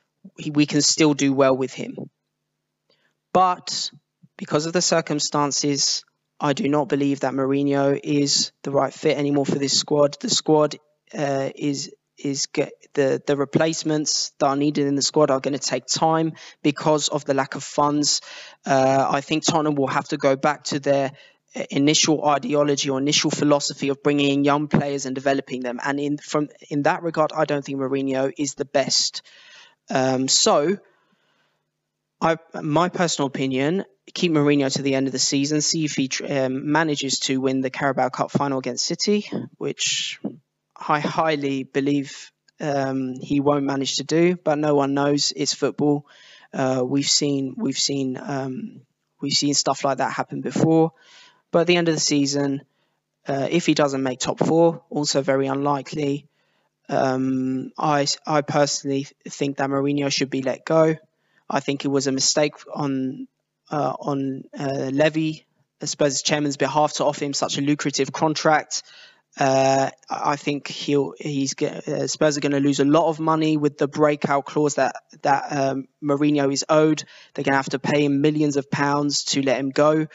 We 0.52 0.66
can 0.66 0.82
still 0.82 1.14
do 1.14 1.34
well 1.34 1.56
with 1.56 1.74
him, 1.74 1.96
but 3.34 3.90
because 4.38 4.66
of 4.66 4.74
the 4.74 4.82
circumstances, 4.82 6.04
I 6.40 6.54
do 6.54 6.70
not 6.70 6.90
believe 6.90 7.22
that 7.22 7.34
Mourinho 7.34 8.00
is 8.02 8.52
the 8.64 8.72
right 8.72 8.94
fit 8.94 9.18
anymore 9.18 9.46
for 9.46 9.60
this 9.60 9.78
squad. 9.78 10.18
The 10.20 10.30
squad 10.30 10.76
uh, 11.18 11.50
is 11.56 11.92
is 12.24 12.48
get 12.48 12.72
the 12.94 13.22
the 13.26 13.36
replacements 13.36 14.32
that 14.40 14.48
are 14.48 14.56
needed 14.56 14.88
in 14.88 14.96
the 14.96 15.02
squad 15.02 15.32
are 15.32 15.40
going 15.40 15.58
to 15.58 15.60
take 15.60 15.86
time 15.86 16.34
because 16.64 17.08
of 17.08 17.26
the 17.26 17.34
lack 17.34 17.56
of 17.56 17.64
funds. 17.64 18.22
Uh, 18.66 19.08
I 19.10 19.22
think 19.22 19.44
Tottenham 19.44 19.76
will 19.76 19.88
have 19.88 20.08
to 20.10 20.18
go 20.18 20.36
back 20.36 20.66
to 20.66 20.80
their 20.80 21.12
initial 21.70 22.26
ideology 22.26 22.90
or 22.90 23.00
initial 23.00 23.32
philosophy 23.32 23.90
of 23.90 24.04
bringing 24.04 24.32
in 24.32 24.44
young 24.44 24.68
players 24.68 25.06
and 25.06 25.16
developing 25.16 25.62
them. 25.62 25.80
And 25.84 26.00
in 26.00 26.18
from 26.18 26.50
in 26.70 26.84
that 26.84 27.04
regard, 27.04 27.32
I 27.34 27.46
don't 27.46 27.64
think 27.64 27.80
Mourinho 27.80 28.32
is 28.38 28.56
the 28.56 28.66
best. 28.66 29.22
Um, 29.90 30.28
so 30.28 30.78
I, 32.22 32.38
my 32.62 32.90
personal 32.90 33.28
opinion, 33.28 33.86
keep 34.14 34.32
Mourinho 34.32 34.72
to 34.74 34.82
the 34.82 34.96
end 34.96 35.08
of 35.08 35.14
the 35.14 35.20
season, 35.20 35.62
see 35.62 35.86
if 35.86 35.96
he 35.96 36.10
um, 36.28 36.72
manages 36.72 37.20
to 37.20 37.40
win 37.40 37.62
the 37.62 37.70
Carabao 37.70 38.10
Cup 38.10 38.32
final 38.32 38.60
against 38.60 38.86
City, 38.86 39.30
which 39.58 40.20
I 40.88 41.00
highly 41.00 41.64
believe 41.64 42.32
um, 42.60 43.16
he 43.20 43.40
won't 43.40 43.66
manage 43.66 43.98
to 43.98 44.04
do. 44.04 44.36
But 44.36 44.58
no 44.58 44.76
one 44.76 44.94
knows. 44.94 45.34
It's 45.36 45.54
football. 45.54 46.06
Uh, 46.54 46.84
we've 46.86 47.10
seen 47.10 47.56
we've 47.58 47.78
seen 47.78 48.18
um, 48.22 48.82
we've 49.22 49.34
seen 49.34 49.54
stuff 49.54 49.84
like 49.84 49.98
that 50.00 50.14
happen 50.14 50.42
before. 50.42 50.94
But 51.52 51.62
at 51.62 51.68
the 51.68 51.76
end 51.76 51.90
of 51.90 51.96
the 51.96 52.00
season, 52.00 52.62
uh, 53.28 53.48
if 53.50 53.66
he 53.66 53.74
doesn't 53.74 54.04
make 54.04 54.20
top 54.20 54.40
four, 54.40 54.84
also 54.90 55.22
very 55.22 55.48
unlikely. 55.48 56.28
Um, 56.88 57.72
I 57.78 58.08
I 58.26 58.42
personally 58.42 59.08
think 59.28 59.58
that 59.58 59.70
Mourinho 59.70 60.12
should 60.12 60.32
be 60.32 60.42
let 60.42 60.66
go. 60.66 60.96
I 61.50 61.60
think 61.60 61.86
it 61.86 61.90
was 61.90 62.08
a 62.08 62.12
mistake 62.12 62.54
on 62.74 63.28
uh, 63.70 63.94
on 64.00 64.44
uh, 64.58 64.90
Levy, 64.92 65.46
Spurs 65.84 66.24
chairman's 66.24 66.58
behalf, 66.58 66.94
to 66.94 67.06
offer 67.06 67.26
him 67.26 67.34
such 67.34 67.58
a 67.58 67.62
lucrative 67.62 68.12
contract. 68.12 68.84
Uh, 69.38 69.90
I 70.10 70.36
think 70.36 70.68
he'll 70.68 71.14
he's 71.18 71.54
uh, 71.62 72.08
Spurs 72.08 72.38
are 72.38 72.42
going 72.42 72.52
to 72.52 72.60
lose 72.60 72.80
a 72.80 72.86
lot 72.86 73.08
of 73.10 73.20
money 73.20 73.58
with 73.58 73.78
the 73.78 73.88
breakout 73.88 74.46
clause 74.46 74.76
that 74.76 74.96
that 75.22 75.46
um, 75.52 75.88
Mourinho 76.04 76.52
is 76.52 76.66
owed. 76.68 77.04
They're 77.34 77.44
going 77.44 77.54
to 77.54 77.58
have 77.58 77.70
to 77.70 77.80
pay 77.80 78.06
him 78.06 78.22
millions 78.22 78.58
of 78.58 78.70
pounds 78.70 79.24
to 79.26 79.42
let 79.42 79.60
him 79.60 79.70
go. 79.70 80.08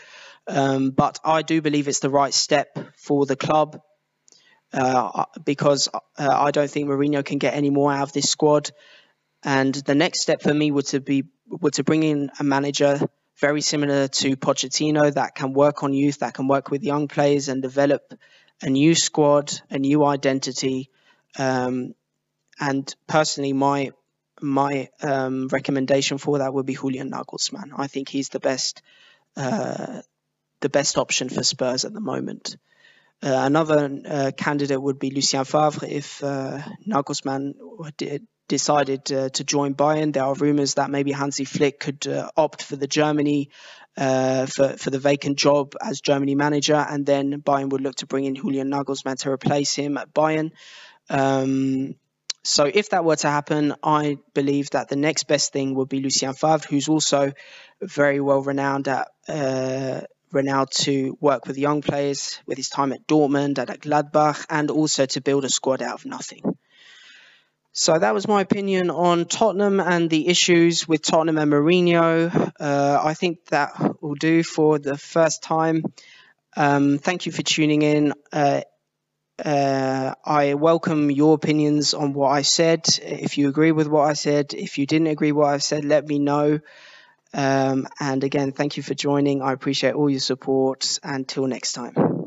Um, 0.47 0.91
but 0.91 1.21
I 1.25 1.43
do 1.43 1.63
believe 1.63 1.89
it's 1.89 2.01
the 2.01 2.11
right 2.11 2.35
step 2.35 2.79
for 2.97 3.25
the 3.25 3.37
club 3.37 3.81
uh, 4.75 5.25
because 5.45 5.89
uh, 6.19 6.29
I 6.31 6.51
don't 6.51 6.71
think 6.71 6.89
Mourinho 6.89 7.25
can 7.25 7.39
get 7.39 7.55
any 7.55 7.71
more 7.71 7.93
out 7.93 8.03
of 8.03 8.13
this 8.13 8.29
squad. 8.29 8.71
And 9.43 9.75
the 9.75 9.95
next 9.95 10.23
step 10.23 10.43
for 10.43 10.53
me 10.53 10.71
would 10.71 10.87
to 10.87 11.01
be 11.01 11.25
would 11.49 11.75
to 11.75 11.85
bring 11.85 12.03
in 12.03 12.31
a 12.41 12.45
manager 12.45 12.99
very 13.41 13.61
similar 13.61 14.09
to 14.09 14.37
Pochettino 14.37 15.13
that 15.15 15.35
can 15.35 15.53
work 15.53 15.83
on 15.83 15.93
youth, 15.93 16.21
that 16.21 16.35
can 16.35 16.49
work 16.49 16.71
with 16.71 16.83
young 16.83 17.09
players 17.09 17.49
and 17.49 17.61
develop 17.63 18.03
a 18.63 18.71
new 18.71 18.95
squad, 18.95 19.53
a 19.71 19.79
new 19.79 20.05
identity. 20.05 20.91
Um, 21.39 21.95
and 22.61 22.95
personally, 23.07 23.53
my 23.53 23.93
my 24.41 24.91
um, 25.01 25.49
recommendation 25.49 26.19
for 26.19 26.39
that 26.39 26.53
would 26.53 26.67
be 26.67 26.75
Julian 26.75 27.11
Nagelsmann. 27.11 27.71
I 27.77 27.87
think 27.87 28.09
he's 28.09 28.29
the 28.29 28.41
best 28.41 28.83
uh, 29.37 30.03
the 30.61 30.69
best 30.69 30.99
option 30.99 31.29
for 31.29 31.43
Spurs 31.43 31.85
at 31.85 31.93
the 31.93 32.01
moment. 32.01 32.57
Uh, 33.23 33.41
another 33.45 33.91
uh, 34.07 34.31
candidate 34.37 34.81
would 34.81 34.99
be 34.99 35.11
Lucien 35.11 35.45
Favre 35.45 35.87
if 35.87 36.23
uh, 36.23 36.61
Nagelsmann 36.87 37.55
did, 37.97 38.27
decided 38.49 39.11
uh, 39.13 39.29
to 39.31 39.45
join 39.45 39.75
Bayern. 39.75 40.13
There 40.13 40.25
are 40.25 40.35
rumours 40.35 40.75
that 40.75 40.91
maybe 40.91 41.13
Hansi 41.13 41.45
Flick 41.45 41.81
could 41.81 42.07
uh, 42.07 42.31
opt 42.37 42.63
for 42.63 42.77
the 42.77 42.87
Germany 42.87 43.51
uh, 43.97 44.47
for 44.47 44.77
for 44.77 44.91
the 44.91 44.99
vacant 44.99 45.39
job 45.39 45.75
as 45.81 46.01
Germany 46.01 46.35
manager, 46.35 46.75
and 46.77 47.07
then 47.07 47.41
Bayern 47.41 47.71
would 47.71 47.81
look 47.81 47.97
to 47.97 48.07
bring 48.07 48.25
in 48.25 48.35
Julian 48.35 48.71
Nagelsmann 48.71 49.19
to 49.21 49.31
replace 49.31 49.75
him 49.75 49.97
at 49.97 50.13
Bayern. 50.13 50.51
Um, 51.09 51.95
so 52.43 52.71
if 52.73 52.91
that 52.91 53.05
were 53.05 53.17
to 53.17 53.29
happen, 53.29 53.75
I 53.83 54.19
believe 54.35 54.71
that 54.71 54.89
the 54.89 54.97
next 54.97 55.25
best 55.25 55.53
thing 55.53 55.75
would 55.77 55.89
be 55.89 56.01
Lucien 56.01 56.35
Favre, 56.35 56.67
who's 56.69 56.89
also 56.89 57.33
very 57.81 58.21
well 58.21 58.43
renowned 58.43 58.89
at 58.89 59.09
uh, 59.29 60.03
renowned 60.31 60.71
to 60.73 61.17
work 61.21 61.47
with 61.47 61.57
young 61.57 61.81
players 61.81 62.41
with 62.47 62.59
his 62.59 62.69
time 62.69 62.93
at 62.93 63.07
Dortmund, 63.07 63.59
at 63.59 63.81
Gladbach, 63.81 64.45
and 64.51 64.71
also 64.71 65.07
to 65.07 65.21
build 65.21 65.45
a 65.45 65.49
squad 65.49 65.81
out 65.81 65.95
of 65.95 66.05
nothing. 66.05 66.43
So 67.77 67.99
that 67.99 68.15
was 68.15 68.29
my 68.29 68.41
opinion 68.41 68.89
on 68.89 69.25
Tottenham 69.25 69.81
and 69.81 70.09
the 70.09 70.29
issues 70.29 70.87
with 70.87 71.03
Tottenham 71.03 71.39
and 71.39 71.53
Mourinho. 71.53 72.53
Uh, 72.61 73.01
I 73.03 73.15
think 73.15 73.47
that 73.47 74.01
will 74.01 74.15
do 74.15 74.45
for 74.45 74.79
the 74.79 74.97
first 74.97 75.43
time. 75.43 75.83
Um, 76.57 76.99
thank 76.99 77.27
you 77.27 77.33
for 77.33 77.43
tuning 77.43 77.83
in. 77.83 78.15
Uh, 78.33 78.61
uh, 79.45 80.15
I 80.25 80.55
welcome 80.55 81.11
your 81.11 81.35
opinions 81.35 81.95
on 81.95 82.13
what 82.13 82.29
I 82.29 82.43
said. 82.43 82.87
If 83.03 83.39
you 83.39 83.49
agree 83.49 83.73
with 83.73 83.89
what 83.89 84.09
I 84.09 84.13
said, 84.13 84.55
if 84.55 84.79
you 84.79 84.87
didn't 84.87 85.09
agree 85.09 85.33
with 85.33 85.45
what 85.45 85.55
I 85.55 85.59
said, 85.59 85.85
let 85.85 86.07
me 86.07 86.21
know. 86.21 86.61
Um, 87.35 87.89
and 88.01 88.25
again, 88.25 88.53
thank 88.53 88.77
you 88.77 88.85
for 88.85 88.95
joining. 88.95 89.43
I 89.43 89.53
appreciate 89.53 89.95
all 89.95 90.09
your 90.11 90.21
support. 90.21 91.01
Until 91.03 91.49
next 91.49 91.73
time. 91.73 92.24